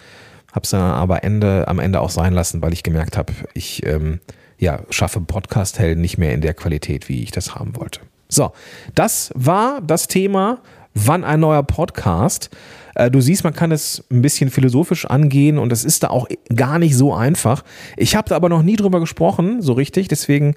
habe 0.52 0.64
es 0.64 0.74
aber 0.74 1.24
Ende, 1.24 1.66
am 1.66 1.78
Ende 1.78 2.02
auch 2.02 2.10
sein 2.10 2.34
lassen, 2.34 2.60
weil 2.60 2.74
ich 2.74 2.82
gemerkt 2.82 3.16
habe, 3.16 3.32
ich 3.54 3.86
ähm, 3.86 4.20
ja, 4.58 4.80
schaffe 4.90 5.22
Podcast-Helden 5.22 6.02
nicht 6.02 6.18
mehr 6.18 6.34
in 6.34 6.42
der 6.42 6.52
Qualität, 6.52 7.08
wie 7.08 7.22
ich 7.22 7.30
das 7.30 7.54
haben 7.54 7.74
wollte. 7.74 8.00
So, 8.28 8.52
das 8.94 9.32
war 9.34 9.80
das 9.80 10.08
Thema, 10.08 10.60
wann 10.92 11.24
ein 11.24 11.40
neuer 11.40 11.62
Podcast. 11.62 12.50
Äh, 12.94 13.10
du 13.10 13.20
siehst, 13.20 13.44
man 13.44 13.52
kann 13.52 13.72
es 13.72 14.04
ein 14.10 14.22
bisschen 14.22 14.50
philosophisch 14.50 15.06
angehen 15.06 15.58
und 15.58 15.72
es 15.72 15.84
ist 15.84 16.02
da 16.02 16.08
auch 16.08 16.28
gar 16.54 16.78
nicht 16.78 16.96
so 16.96 17.14
einfach. 17.14 17.64
Ich 17.96 18.16
habe 18.16 18.28
da 18.28 18.36
aber 18.36 18.48
noch 18.48 18.62
nie 18.62 18.76
drüber 18.76 19.00
gesprochen, 19.00 19.62
so 19.62 19.72
richtig, 19.72 20.08
deswegen 20.08 20.54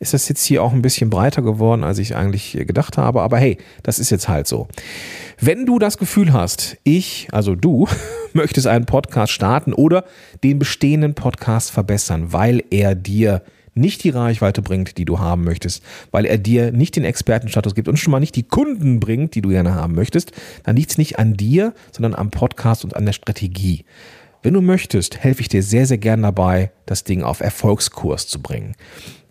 ist 0.00 0.14
das 0.14 0.28
jetzt 0.30 0.42
hier 0.44 0.62
auch 0.62 0.72
ein 0.72 0.80
bisschen 0.80 1.10
breiter 1.10 1.42
geworden, 1.42 1.84
als 1.84 1.98
ich 1.98 2.16
eigentlich 2.16 2.52
gedacht 2.52 2.96
habe. 2.96 3.20
Aber 3.20 3.38
hey, 3.38 3.58
das 3.82 3.98
ist 3.98 4.08
jetzt 4.08 4.28
halt 4.28 4.46
so. 4.46 4.66
Wenn 5.38 5.66
du 5.66 5.78
das 5.78 5.98
Gefühl 5.98 6.32
hast, 6.32 6.78
ich, 6.84 7.28
also 7.32 7.54
du, 7.54 7.86
möchtest 8.32 8.66
einen 8.66 8.86
Podcast 8.86 9.32
starten 9.32 9.74
oder 9.74 10.04
den 10.42 10.58
bestehenden 10.58 11.14
Podcast 11.14 11.70
verbessern, 11.70 12.32
weil 12.32 12.64
er 12.70 12.94
dir 12.94 13.42
nicht 13.74 14.04
die 14.04 14.10
Reichweite 14.10 14.62
bringt, 14.62 14.98
die 14.98 15.04
du 15.04 15.18
haben 15.18 15.44
möchtest, 15.44 15.82
weil 16.10 16.24
er 16.24 16.38
dir 16.38 16.72
nicht 16.72 16.96
den 16.96 17.04
Expertenstatus 17.04 17.74
gibt 17.74 17.88
und 17.88 17.98
schon 17.98 18.10
mal 18.10 18.20
nicht 18.20 18.36
die 18.36 18.42
Kunden 18.42 19.00
bringt, 19.00 19.34
die 19.34 19.42
du 19.42 19.50
gerne 19.50 19.74
haben 19.74 19.94
möchtest, 19.94 20.32
dann 20.64 20.76
liegt 20.76 20.90
es 20.90 20.98
nicht 20.98 21.18
an 21.18 21.34
dir, 21.34 21.74
sondern 21.92 22.14
am 22.14 22.30
Podcast 22.30 22.84
und 22.84 22.96
an 22.96 23.06
der 23.06 23.12
Strategie. 23.12 23.84
Wenn 24.42 24.54
du 24.54 24.62
möchtest, 24.62 25.18
helfe 25.18 25.42
ich 25.42 25.48
dir 25.48 25.62
sehr, 25.62 25.86
sehr 25.86 25.98
gern 25.98 26.22
dabei, 26.22 26.72
das 26.86 27.04
Ding 27.04 27.22
auf 27.22 27.40
Erfolgskurs 27.40 28.26
zu 28.26 28.40
bringen. 28.40 28.74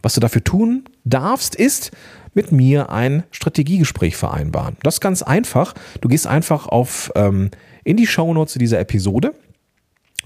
Was 0.02 0.13
du 0.13 0.19
dafür 0.19 0.43
tun 0.43 0.86
darfst, 1.04 1.56
ist 1.56 1.91
mit 2.34 2.52
mir 2.52 2.89
ein 2.89 3.23
Strategiegespräch 3.32 4.15
vereinbaren. 4.15 4.78
Das 4.84 4.95
ist 4.95 5.02
ganz 5.02 5.23
einfach. 5.23 5.73
Du 6.02 6.08
gehst 6.08 6.28
einfach 6.28 6.67
auf 6.67 7.12
ähm, 7.15 7.49
in 7.84 7.97
die 7.97 8.08
Shownotes 8.08 8.54
dieser 8.54 8.80
Episode 8.80 9.34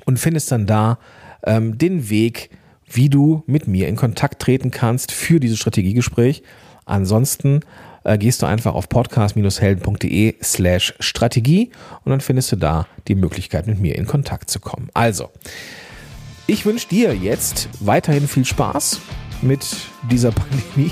und 0.06 0.19
findest 0.19 0.52
dann 0.52 0.67
da 0.67 0.99
ähm, 1.45 1.78
den 1.78 2.10
Weg, 2.10 2.49
wie 2.95 3.10
du 3.10 3.43
mit 3.47 3.67
mir 3.67 3.88
in 3.88 3.95
Kontakt 3.95 4.41
treten 4.41 4.71
kannst 4.71 5.12
für 5.12 5.39
dieses 5.39 5.60
Strategiegespräch. 5.60 6.43
Ansonsten 6.86 7.62
äh, 8.03 8.17
gehst 8.17 8.41
du 8.41 8.45
einfach 8.45 8.73
auf 8.73 8.89
podcast-helden.de 8.89 10.36
slash 10.43 10.93
Strategie 10.99 11.71
und 12.03 12.12
dann 12.12 12.21
findest 12.21 12.51
du 12.51 12.56
da 12.56 12.88
die 13.08 13.15
Möglichkeit, 13.15 13.67
mit 13.67 13.79
mir 13.79 13.95
in 13.95 14.06
Kontakt 14.06 14.49
zu 14.49 14.60
kommen. 14.60 14.89
Also, 14.93 15.29
ich 16.45 16.65
wünsche 16.65 16.88
dir 16.89 17.15
jetzt 17.15 17.69
weiterhin 17.79 18.27
viel 18.27 18.45
Spaß 18.45 18.99
mit 19.41 19.65
dieser 20.10 20.32
Pandemie. 20.32 20.91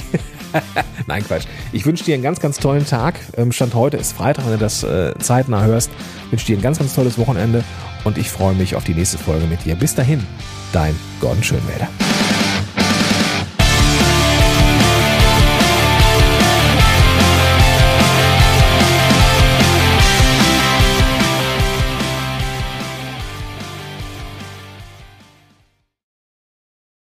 Nein, 1.08 1.24
Quatsch. 1.24 1.46
Ich 1.72 1.86
wünsche 1.86 2.04
dir 2.04 2.14
einen 2.14 2.24
ganz, 2.24 2.40
ganz 2.40 2.58
tollen 2.58 2.86
Tag. 2.86 3.16
Ähm, 3.38 3.52
Stand 3.52 3.74
heute 3.74 3.98
ist 3.98 4.14
Freitag, 4.14 4.46
wenn 4.46 4.54
du 4.54 4.60
das 4.60 4.84
äh, 4.84 5.14
zeitnah 5.20 5.64
hörst. 5.64 5.90
Ich 6.26 6.32
wünsche 6.32 6.46
dir 6.48 6.58
ein 6.58 6.62
ganz, 6.62 6.80
ganz 6.80 6.94
tolles 6.94 7.18
Wochenende 7.18 7.64
und 8.04 8.18
ich 8.18 8.30
freue 8.30 8.54
mich 8.54 8.76
auf 8.76 8.84
die 8.84 8.94
nächste 8.94 9.18
Folge 9.18 9.46
mit 9.48 9.66
dir. 9.66 9.76
Bis 9.76 9.96
dahin, 9.96 10.26
dein 10.72 10.96
Gordon 11.20 11.44
Schönwälder. 11.44 11.88